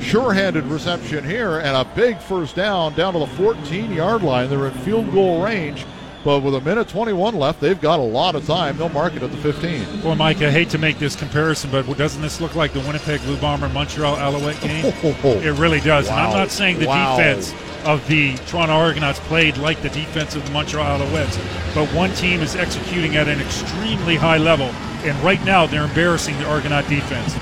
Sure 0.00 0.32
handed 0.32 0.64
reception 0.64 1.22
here, 1.22 1.58
and 1.58 1.76
a 1.76 1.84
big 1.94 2.18
first 2.18 2.56
down 2.56 2.92
down 2.94 3.12
to 3.12 3.20
the 3.20 3.26
14 3.26 3.92
yard 3.92 4.22
line. 4.22 4.50
They're 4.50 4.66
in 4.66 4.72
field 4.78 5.12
goal 5.12 5.44
range, 5.44 5.86
but 6.24 6.40
with 6.40 6.56
a 6.56 6.60
minute 6.62 6.88
21 6.88 7.36
left, 7.36 7.60
they've 7.60 7.80
got 7.80 8.00
a 8.00 8.02
lot 8.02 8.34
of 8.34 8.44
time. 8.46 8.76
They'll 8.78 8.88
mark 8.88 9.14
it 9.14 9.22
at 9.22 9.30
the 9.30 9.36
15. 9.36 10.02
Well, 10.02 10.16
Mike, 10.16 10.42
I 10.42 10.50
hate 10.50 10.70
to 10.70 10.78
make 10.78 10.98
this 10.98 11.14
comparison, 11.14 11.70
but 11.70 11.86
doesn't 11.96 12.20
this 12.22 12.40
look 12.40 12.56
like 12.56 12.72
the 12.72 12.80
Winnipeg 12.80 13.20
Blue 13.22 13.36
Bomber 13.36 13.68
Montreal 13.68 14.16
Alouette 14.16 14.60
game? 14.60 14.92
Oh, 15.04 15.30
it 15.40 15.52
really 15.58 15.78
does. 15.80 16.08
And 16.08 16.18
I'm 16.18 16.32
not 16.32 16.50
saying 16.50 16.80
the 16.80 16.86
Wow. 16.86 17.16
defense 17.16 17.54
of 17.84 18.06
the 18.08 18.36
Toronto 18.46 18.74
Argonauts 18.74 19.20
played 19.20 19.56
like 19.56 19.82
the 19.82 19.90
defense 19.90 20.34
of 20.34 20.44
the 20.44 20.50
Montreal 20.52 21.00
Alouettes, 21.00 21.36
but 21.74 21.88
one 21.94 22.12
team 22.14 22.40
is 22.40 22.56
executing 22.56 23.16
at 23.16 23.28
an 23.28 23.40
extremely 23.40 24.16
high 24.16 24.38
level, 24.38 24.66
and 25.04 25.18
right 25.24 25.42
now 25.44 25.66
they're 25.66 25.84
embarrassing 25.84 26.38
the 26.38 26.44
Argonaut 26.46 26.88
defense. 26.88 27.34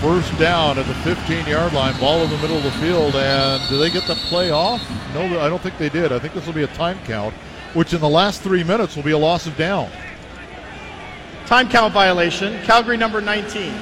First 0.00 0.38
down 0.38 0.78
at 0.78 0.86
the 0.86 0.94
15 0.94 1.46
yard 1.46 1.72
line, 1.72 1.98
ball 1.98 2.22
in 2.22 2.30
the 2.30 2.38
middle 2.38 2.56
of 2.56 2.62
the 2.62 2.70
field, 2.72 3.14
and 3.14 3.68
do 3.68 3.78
they 3.78 3.90
get 3.90 4.06
the 4.06 4.14
play 4.14 4.50
off? 4.50 4.82
No, 5.14 5.40
I 5.40 5.48
don't 5.48 5.62
think 5.62 5.78
they 5.78 5.88
did. 5.88 6.12
I 6.12 6.18
think 6.18 6.34
this 6.34 6.46
will 6.46 6.52
be 6.52 6.64
a 6.64 6.68
time 6.68 6.98
count, 7.04 7.34
which 7.74 7.92
in 7.94 8.00
the 8.00 8.08
last 8.08 8.42
three 8.42 8.62
minutes 8.62 8.94
will 8.94 9.02
be 9.02 9.12
a 9.12 9.18
loss 9.18 9.46
of 9.46 9.56
down. 9.56 9.90
Time 11.46 11.68
count 11.68 11.92
violation. 11.92 12.62
Calgary 12.64 12.96
number 12.96 13.20
19. 13.20 13.72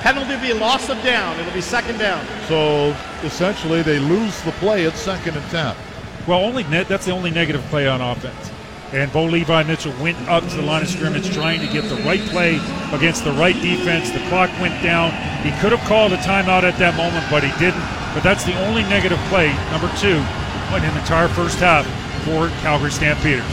Penalty 0.00 0.34
will 0.34 0.40
be 0.40 0.52
loss 0.54 0.88
of 0.88 1.02
down. 1.02 1.38
It'll 1.38 1.52
be 1.52 1.60
second 1.60 1.98
down. 1.98 2.26
So 2.48 2.96
essentially, 3.22 3.82
they 3.82 3.98
lose 3.98 4.40
the 4.42 4.52
play 4.52 4.86
at 4.86 4.96
second 4.96 5.36
and 5.36 5.50
10. 5.50 5.76
Well, 6.26 6.40
only 6.40 6.64
net, 6.64 6.88
that's 6.88 7.04
the 7.04 7.12
only 7.12 7.30
negative 7.30 7.62
play 7.64 7.86
on 7.86 8.00
offense. 8.00 8.50
And 8.92 9.12
Bo 9.12 9.26
Levi 9.26 9.62
Mitchell 9.64 9.92
went 10.00 10.18
up 10.28 10.42
to 10.42 10.56
the 10.56 10.62
line 10.62 10.82
of 10.82 10.88
scrimmage 10.88 11.32
trying 11.32 11.60
to 11.60 11.68
get 11.68 11.84
the 11.88 11.96
right 12.02 12.20
play 12.30 12.58
against 12.92 13.24
the 13.24 13.32
right 13.32 13.54
defense. 13.54 14.10
The 14.10 14.18
clock 14.28 14.50
went 14.60 14.82
down. 14.82 15.12
He 15.44 15.52
could 15.60 15.72
have 15.72 15.86
called 15.86 16.12
a 16.12 16.16
timeout 16.16 16.64
at 16.64 16.78
that 16.78 16.96
moment, 16.96 17.24
but 17.30 17.44
he 17.44 17.52
didn't. 17.60 17.84
But 18.14 18.22
that's 18.22 18.44
the 18.44 18.58
only 18.66 18.82
negative 18.84 19.18
play, 19.28 19.52
number 19.70 19.88
two, 20.00 20.18
in 20.74 20.82
the 20.82 20.98
entire 20.98 21.28
first 21.28 21.58
half 21.58 21.86
for 22.24 22.48
Calgary 22.62 22.90
Stampeders. 22.90 23.44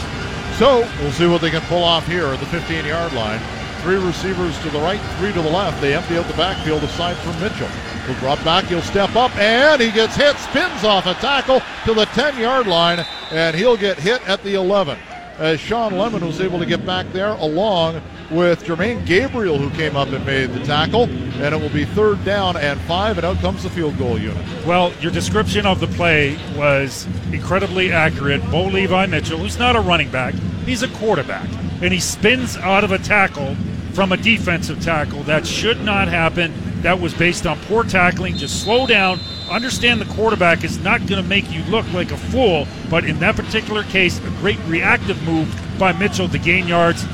So 0.58 0.80
we'll 0.98 1.12
see 1.12 1.26
what 1.26 1.40
they 1.40 1.50
can 1.50 1.62
pull 1.62 1.84
off 1.84 2.06
here 2.06 2.26
at 2.26 2.40
the 2.40 2.46
15 2.46 2.84
yard 2.84 3.12
line. 3.12 3.40
Three 3.82 3.96
receivers 3.96 4.58
to 4.62 4.70
the 4.70 4.80
right, 4.80 5.00
three 5.18 5.32
to 5.32 5.40
the 5.40 5.50
left. 5.50 5.80
They 5.80 5.94
empty 5.94 6.18
out 6.18 6.26
the 6.26 6.36
backfield 6.36 6.82
aside 6.82 7.16
from 7.18 7.40
Mitchell. 7.40 7.68
He'll 8.06 8.16
drop 8.16 8.42
back, 8.44 8.64
he'll 8.64 8.82
step 8.82 9.14
up, 9.16 9.34
and 9.36 9.80
he 9.80 9.90
gets 9.90 10.16
hit, 10.16 10.36
spins 10.36 10.82
off 10.82 11.06
a 11.06 11.14
tackle 11.14 11.60
to 11.84 11.94
the 11.94 12.06
10 12.06 12.40
yard 12.40 12.66
line, 12.66 13.04
and 13.30 13.54
he'll 13.54 13.76
get 13.76 13.98
hit 13.98 14.26
at 14.28 14.42
the 14.42 14.54
11. 14.54 14.98
As 15.38 15.60
Sean 15.60 15.96
Lemon 15.96 16.26
was 16.26 16.40
able 16.40 16.58
to 16.58 16.66
get 16.66 16.84
back 16.84 17.06
there 17.12 17.28
along 17.28 18.02
with 18.30 18.64
Jermaine 18.64 19.06
Gabriel, 19.06 19.56
who 19.56 19.70
came 19.76 19.94
up 19.94 20.08
and 20.08 20.26
made 20.26 20.50
the 20.50 20.64
tackle, 20.64 21.04
and 21.04 21.54
it 21.54 21.60
will 21.60 21.68
be 21.68 21.84
third 21.84 22.24
down 22.24 22.56
and 22.56 22.80
five, 22.82 23.18
and 23.18 23.24
out 23.24 23.38
comes 23.38 23.62
the 23.62 23.70
field 23.70 23.96
goal 23.98 24.18
unit. 24.18 24.44
Well, 24.66 24.92
your 25.00 25.12
description 25.12 25.64
of 25.64 25.78
the 25.78 25.86
play 25.86 26.36
was 26.56 27.06
incredibly 27.32 27.92
accurate. 27.92 28.42
Bo 28.50 28.64
Levi 28.64 29.06
Mitchell, 29.06 29.38
who's 29.38 29.58
not 29.58 29.76
a 29.76 29.80
running 29.80 30.10
back, 30.10 30.34
he's 30.64 30.82
a 30.82 30.88
quarterback. 30.88 31.48
And 31.82 31.92
he 31.92 32.00
spins 32.00 32.56
out 32.56 32.84
of 32.84 32.92
a 32.92 32.98
tackle 32.98 33.54
from 33.92 34.12
a 34.12 34.16
defensive 34.16 34.82
tackle. 34.82 35.22
That 35.24 35.46
should 35.46 35.80
not 35.82 36.08
happen. 36.08 36.52
That 36.82 37.00
was 37.00 37.14
based 37.14 37.46
on 37.46 37.58
poor 37.62 37.84
tackling. 37.84 38.36
Just 38.36 38.62
slow 38.62 38.86
down, 38.86 39.18
Understand 39.50 40.00
the 40.00 40.14
quarterback 40.14 40.62
is 40.62 40.78
not 40.78 41.06
going 41.06 41.22
to 41.22 41.28
make 41.28 41.50
you 41.50 41.62
look 41.64 41.90
like 41.92 42.10
a 42.10 42.16
fool, 42.16 42.66
but 42.90 43.04
in 43.04 43.18
that 43.20 43.34
particular 43.34 43.82
case, 43.84 44.18
a 44.18 44.30
great 44.40 44.58
reactive 44.66 45.22
move 45.22 45.48
by 45.78 45.92
Mitchell 45.92 46.28
to 46.28 46.38
gain 46.38 46.68
yards, 46.68 47.04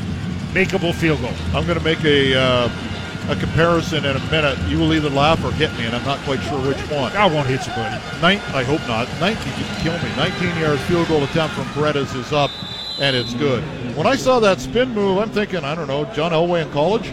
makeable 0.53 0.93
field 0.93 1.21
goal. 1.21 1.33
I'm 1.55 1.65
going 1.65 1.79
to 1.79 1.85
make 1.85 2.03
a 2.05 2.35
uh, 2.35 2.71
a 3.29 3.37
comparison 3.37 4.05
in 4.05 4.17
a 4.17 4.31
minute. 4.31 4.59
You 4.69 4.79
will 4.79 4.93
either 4.93 5.11
laugh 5.11 5.45
or 5.45 5.53
hit 5.53 5.73
me, 5.79 5.87
and 5.87 5.95
I'm 5.95 6.05
not 6.05 6.19
quite 6.21 6.43
sure 6.43 6.59
which 6.67 6.79
one. 6.91 7.13
I 7.13 7.27
won't 7.27 7.47
hit 7.47 7.65
you, 7.67 7.73
buddy. 7.73 8.03
Nine, 8.21 8.39
I 8.53 8.65
hope 8.65 8.81
not. 8.89 9.09
19, 9.21 9.53
you 9.57 9.65
can 9.65 9.81
kill 9.81 9.99
me. 10.03 10.17
19 10.17 10.61
yards 10.61 10.83
field 10.83 11.07
goal 11.07 11.23
attempt 11.23 11.55
from 11.55 11.67
Paredes 11.67 12.15
is 12.15 12.33
up, 12.33 12.51
and 13.01 13.17
it's 13.17 13.35
good. 13.35 13.63
When 13.97 14.07
I 14.07 14.17
saw 14.17 14.41
that 14.41 14.61
spin 14.61 14.91
move, 14.91 15.19
I'm 15.19 15.31
thinking, 15.31 15.65
I 15.65 15.75
don't 15.75 15.89
know, 15.89 16.05
John 16.15 16.33
Elway 16.33 16.63
in 16.63 16.71
college. 16.73 17.13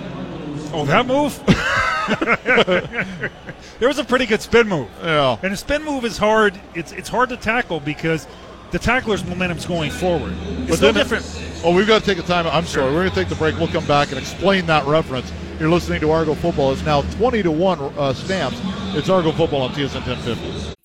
Oh, 0.73 0.85
that 0.85 1.05
move? 1.05 1.37
there 3.79 3.87
was 3.87 3.99
a 3.99 4.03
pretty 4.03 4.25
good 4.25 4.41
spin 4.41 4.67
move. 4.67 4.89
Yeah. 5.01 5.37
And 5.43 5.53
a 5.53 5.57
spin 5.57 5.83
move 5.83 6.05
is 6.05 6.17
hard. 6.17 6.59
It's 6.75 6.91
it's 6.93 7.09
hard 7.09 7.29
to 7.29 7.37
tackle 7.37 7.79
because 7.79 8.27
the 8.71 8.79
tackler's 8.79 9.25
momentum's 9.25 9.65
going 9.65 9.91
forward. 9.91 10.33
It's 10.67 10.81
no 10.81 10.93
different. 10.93 11.25
Oh, 11.63 11.75
we've 11.75 11.87
got 11.87 11.99
to 11.99 12.05
take 12.05 12.23
a 12.23 12.27
time. 12.27 12.47
I'm 12.47 12.65
sorry. 12.65 12.93
We're 12.93 13.01
going 13.01 13.09
to 13.09 13.15
take 13.15 13.27
the 13.27 13.35
break. 13.35 13.57
We'll 13.57 13.67
come 13.67 13.85
back 13.85 14.09
and 14.09 14.17
explain 14.17 14.65
that 14.67 14.85
reference. 14.87 15.31
You're 15.59 15.69
listening 15.69 15.99
to 16.01 16.11
Argo 16.11 16.35
Football. 16.35 16.71
It's 16.71 16.83
now 16.83 17.01
20 17.01 17.43
to 17.43 17.51
1 17.51 17.79
uh, 17.79 18.13
stamps. 18.13 18.59
It's 18.95 19.09
Argo 19.09 19.31
Football 19.31 19.63
on 19.63 19.71
TSN 19.71 20.07
1050. 20.07 20.80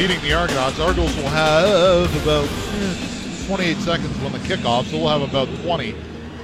Beating 0.00 0.20
the 0.22 0.32
Argonauts. 0.32 0.80
Argos 0.80 1.14
will 1.16 1.24
have 1.28 2.22
about 2.22 2.48
eh, 2.48 3.46
28 3.46 3.76
seconds 3.78 4.18
when 4.20 4.32
the 4.32 4.38
kickoff, 4.38 4.86
so 4.86 4.96
we'll 4.96 5.08
have 5.08 5.20
about 5.20 5.46
20 5.62 5.94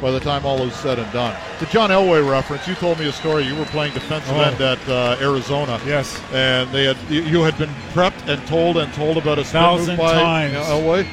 by 0.02 0.10
the 0.10 0.20
time 0.20 0.44
all 0.44 0.60
is 0.60 0.74
said 0.74 0.98
and 0.98 1.10
done. 1.10 1.34
The 1.58 1.64
John 1.66 1.88
Elway 1.88 2.28
reference, 2.28 2.68
you 2.68 2.74
told 2.74 2.98
me 2.98 3.08
a 3.08 3.12
story. 3.12 3.44
You 3.44 3.56
were 3.56 3.64
playing 3.64 3.94
defensive 3.94 4.36
Oh. 4.36 4.42
end 4.42 4.60
at 4.60 4.86
uh, 4.90 5.16
Arizona. 5.22 5.80
Yes. 5.86 6.20
And 6.34 6.70
they 6.70 6.84
had 6.84 6.98
you- 7.08 7.42
had 7.44 7.56
been 7.56 7.70
prepped 7.94 8.28
and 8.28 8.46
told 8.46 8.76
and 8.76 8.92
told 8.92 9.16
about 9.16 9.38
a 9.38 9.44
Thousand 9.44 9.96
move 9.96 10.04
by 10.04 10.12
times. 10.20 10.54
Elway. 10.54 11.06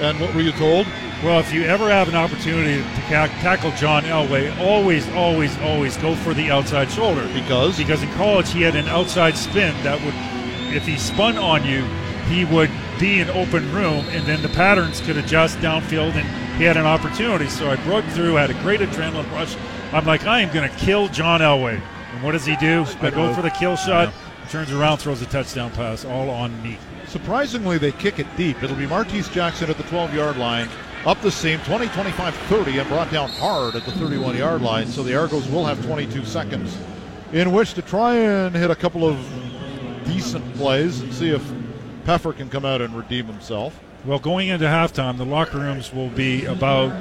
And 0.00 0.20
what 0.20 0.34
were 0.34 0.42
you 0.42 0.52
told? 0.52 0.86
Well, 1.22 1.40
if 1.40 1.50
you 1.54 1.64
ever 1.64 1.88
have 1.88 2.08
an 2.10 2.14
opportunity 2.16 2.82
to 2.82 3.00
tackle 3.06 3.70
John 3.78 4.02
Elway, 4.02 4.54
always, 4.60 5.08
always, 5.14 5.56
always 5.60 5.96
go 5.96 6.14
for 6.16 6.34
the 6.34 6.50
outside 6.50 6.90
shoulder. 6.90 7.26
Because 7.32 7.78
Because 7.78 8.02
in 8.02 8.10
college, 8.12 8.52
he 8.52 8.60
had 8.60 8.76
an 8.76 8.86
outside 8.88 9.34
spin 9.38 9.72
that 9.84 9.98
would, 10.04 10.12
if 10.74 10.86
he 10.86 10.98
spun 10.98 11.38
on 11.38 11.64
you, 11.64 11.84
he 12.28 12.44
would 12.44 12.70
be 12.98 13.20
in 13.20 13.28
open 13.30 13.70
room, 13.72 14.04
and 14.10 14.26
then 14.26 14.42
the 14.42 14.48
patterns 14.48 15.00
could 15.00 15.16
adjust 15.16 15.58
downfield, 15.58 16.14
and 16.14 16.56
he 16.58 16.64
had 16.64 16.76
an 16.76 16.86
opportunity. 16.86 17.48
So 17.48 17.70
I 17.70 17.76
broke 17.84 18.04
through, 18.06 18.34
had 18.34 18.50
a 18.50 18.62
great 18.62 18.80
adrenaline 18.80 19.30
rush. 19.32 19.56
I'm 19.92 20.04
like, 20.04 20.24
I 20.24 20.40
am 20.40 20.52
going 20.52 20.68
to 20.68 20.76
kill 20.76 21.08
John 21.08 21.40
Elway. 21.40 21.80
And 22.12 22.22
what 22.22 22.32
does 22.32 22.44
he 22.44 22.56
do? 22.56 22.84
I 23.00 23.10
go 23.10 23.32
for 23.34 23.42
the 23.42 23.50
kill 23.50 23.76
shot, 23.76 24.12
turns 24.48 24.72
around, 24.72 24.98
throws 24.98 25.22
a 25.22 25.26
touchdown 25.26 25.70
pass, 25.72 26.04
all 26.04 26.30
on 26.30 26.60
me. 26.62 26.78
surprisingly 27.06 27.78
they 27.78 27.92
kick 27.92 28.18
it 28.18 28.26
deep. 28.36 28.62
It'll 28.62 28.76
be 28.76 28.86
Martise 28.86 29.28
Jackson 29.28 29.70
at 29.70 29.76
the 29.76 29.84
12-yard 29.84 30.36
line, 30.36 30.68
up 31.04 31.20
the 31.20 31.30
seam, 31.30 31.60
20, 31.60 31.88
25, 31.88 32.34
30, 32.34 32.78
and 32.78 32.88
brought 32.88 33.10
down 33.10 33.28
hard 33.30 33.76
at 33.76 33.84
the 33.84 33.92
31-yard 33.92 34.62
line. 34.62 34.86
So 34.86 35.02
the 35.02 35.14
Argos 35.14 35.48
will 35.48 35.64
have 35.64 35.84
22 35.84 36.24
seconds 36.24 36.76
in 37.32 37.52
which 37.52 37.74
to 37.74 37.82
try 37.82 38.14
and 38.14 38.54
hit 38.54 38.70
a 38.70 38.76
couple 38.76 39.06
of 39.06 39.18
decent 40.04 40.54
plays 40.54 41.00
and 41.00 41.12
see 41.12 41.30
if 41.30 41.42
Pfeffer 42.04 42.32
can 42.32 42.48
come 42.50 42.64
out 42.64 42.80
and 42.80 42.94
redeem 42.96 43.26
himself. 43.26 43.78
Well, 44.04 44.18
going 44.18 44.48
into 44.48 44.66
halftime, 44.66 45.16
the 45.16 45.24
locker 45.24 45.58
rooms 45.58 45.92
will 45.92 46.10
be 46.10 46.44
about 46.44 46.92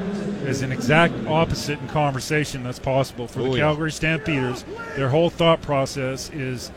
as 0.46 0.62
an 0.62 0.72
exact 0.72 1.14
opposite 1.28 1.80
in 1.80 1.88
conversation 1.90 2.64
that's 2.64 2.80
possible 2.80 3.28
for 3.28 3.42
Oh, 3.42 3.44
the 3.52 3.58
yeah. 3.58 3.64
Calgary 3.66 3.92
Stampeders. 3.92 4.64
Their 4.96 5.10
whole 5.10 5.30
thought 5.30 5.62
process 5.62 6.30
is 6.30 6.72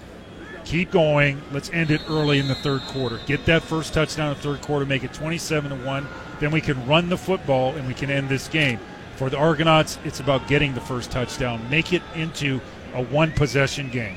keep 0.65 0.91
going. 0.91 1.41
Let's 1.53 1.71
end 1.71 1.93
it 1.93 2.01
early 2.09 2.41
in 2.41 2.49
the 2.49 2.57
third 2.57 2.81
quarter. 2.83 3.21
Get 3.27 3.45
that 3.47 3.63
first 3.63 3.95
touchdown 3.95 4.31
in 4.31 4.35
the 4.37 4.43
third 4.43 4.63
quarter, 4.63 4.85
make 4.85 5.05
it 5.05 5.13
27 5.13 5.71
to 5.71 5.87
1. 5.87 6.09
Then 6.41 6.51
we 6.51 6.61
can 6.61 6.85
run 6.89 7.09
the 7.09 7.17
football 7.17 7.75
and 7.77 7.87
we 7.87 7.95
can 7.95 8.11
end 8.11 8.29
this 8.29 8.49
game. 8.49 8.81
For 9.15 9.31
the 9.31 9.39
Argonauts, 9.39 9.97
it's 10.05 10.19
about 10.19 10.49
getting 10.49 10.75
the 10.75 10.81
first 10.81 11.13
touchdown, 11.13 11.71
make 11.71 11.93
it 11.93 12.03
into 12.17 12.61
a 12.95 13.03
one 13.05 13.31
possession 13.31 13.91
game. 13.91 14.17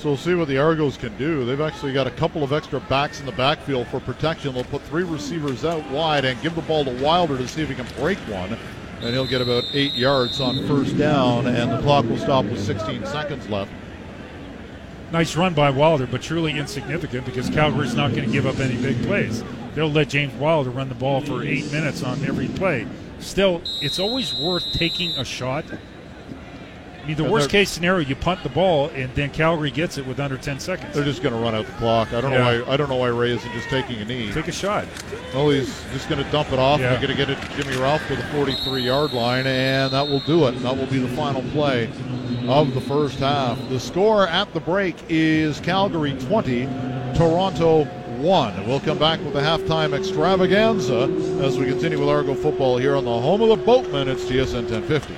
So 0.00 0.08
we'll 0.08 0.16
see 0.16 0.32
what 0.32 0.48
the 0.48 0.56
Argos 0.56 0.96
can 0.96 1.14
do. 1.18 1.44
They've 1.44 1.60
actually 1.60 1.92
got 1.92 2.06
a 2.06 2.10
couple 2.10 2.42
of 2.42 2.54
extra 2.54 2.80
backs 2.80 3.20
in 3.20 3.26
the 3.26 3.32
backfield 3.32 3.86
for 3.88 4.00
protection. 4.00 4.54
They'll 4.54 4.64
put 4.64 4.80
three 4.84 5.02
receivers 5.02 5.62
out 5.62 5.86
wide 5.90 6.24
and 6.24 6.40
give 6.40 6.54
the 6.54 6.62
ball 6.62 6.86
to 6.86 7.02
Wilder 7.02 7.36
to 7.36 7.46
see 7.46 7.60
if 7.60 7.68
he 7.68 7.74
can 7.74 7.86
break 7.98 8.16
one. 8.20 8.56
And 9.02 9.10
he'll 9.10 9.26
get 9.26 9.42
about 9.42 9.64
eight 9.74 9.92
yards 9.92 10.40
on 10.40 10.66
first 10.66 10.96
down, 10.96 11.46
and 11.46 11.70
the 11.70 11.82
clock 11.82 12.06
will 12.06 12.16
stop 12.16 12.46
with 12.46 12.64
16 12.64 13.04
seconds 13.04 13.46
left. 13.50 13.70
Nice 15.12 15.36
run 15.36 15.52
by 15.52 15.68
Wilder, 15.68 16.06
but 16.06 16.22
truly 16.22 16.56
insignificant 16.56 17.26
because 17.26 17.50
Calgary's 17.50 17.94
not 17.94 18.12
going 18.12 18.24
to 18.24 18.32
give 18.32 18.46
up 18.46 18.58
any 18.58 18.80
big 18.80 19.02
plays. 19.02 19.44
They'll 19.74 19.90
let 19.90 20.08
James 20.08 20.32
Wilder 20.34 20.70
run 20.70 20.88
the 20.88 20.94
ball 20.94 21.20
for 21.20 21.42
eight 21.42 21.70
minutes 21.72 22.02
on 22.02 22.24
every 22.24 22.48
play. 22.48 22.86
Still, 23.18 23.60
it's 23.82 23.98
always 23.98 24.34
worth 24.34 24.64
taking 24.72 25.10
a 25.18 25.26
shot. 25.26 25.66
I 27.02 27.06
mean, 27.06 27.16
the 27.16 27.24
And 27.24 27.32
worst 27.32 27.48
case 27.50 27.70
scenario, 27.70 28.06
you 28.06 28.14
punt 28.14 28.42
the 28.42 28.48
ball 28.50 28.88
and 28.94 29.12
then 29.14 29.30
Calgary 29.30 29.70
gets 29.70 29.96
it 29.98 30.06
with 30.06 30.20
under 30.20 30.36
10 30.36 30.60
seconds. 30.60 30.94
They're 30.94 31.04
just 31.04 31.22
going 31.22 31.34
to 31.34 31.40
run 31.40 31.54
out 31.54 31.66
the 31.66 31.72
clock. 31.72 32.12
I 32.12 32.20
don't 32.20 32.32
Yeah. 32.32 32.38
know 32.38 32.62
why. 32.64 32.72
I 32.72 32.76
don't 32.76 32.88
know 32.90 32.96
why 32.96 33.08
Ray 33.08 33.30
isn't 33.30 33.52
just 33.52 33.68
taking 33.68 34.00
a 34.00 34.04
knee. 34.04 34.30
Take 34.32 34.48
a 34.48 34.52
shot. 34.52 34.84
Oh, 35.34 35.50
he's 35.50 35.82
just 35.92 36.08
going 36.08 36.22
to 36.22 36.30
dump 36.30 36.52
it 36.52 36.58
off. 36.58 36.78
Yeah. 36.80 36.90
They're 36.90 37.06
going 37.06 37.16
to 37.16 37.26
get 37.26 37.30
it 37.30 37.40
to 37.40 37.62
Jimmy 37.62 37.76
Ralph 37.78 38.06
to 38.08 38.16
the 38.16 38.22
43-yard 38.24 39.12
line, 39.12 39.46
and 39.46 39.90
that 39.92 40.06
will 40.06 40.20
do 40.20 40.46
it. 40.48 40.52
That 40.62 40.76
will 40.76 40.86
be 40.86 40.98
the 40.98 41.08
final 41.16 41.42
play 41.52 41.88
of 42.48 42.74
the 42.74 42.80
first 42.82 43.18
half. 43.18 43.58
The 43.70 43.80
score 43.80 44.26
at 44.28 44.52
the 44.52 44.60
break 44.60 44.96
is 45.08 45.58
Calgary 45.60 46.12
20, 46.28 46.66
Toronto 47.14 47.84
1. 47.84 48.66
We'll 48.66 48.80
come 48.80 48.98
back 48.98 49.20
with 49.20 49.32
the 49.32 49.40
halftime 49.40 49.94
extravaganza 49.94 51.04
as 51.42 51.58
we 51.58 51.64
continue 51.66 51.98
with 51.98 52.08
Argo 52.08 52.34
football 52.34 52.76
here 52.76 52.94
on 52.96 53.04
the 53.04 53.10
home 53.20 53.40
of 53.40 53.48
the 53.48 53.56
Boatmen. 53.56 54.08
It's 54.08 54.24
TSN 54.24 54.68
1050. 54.70 55.14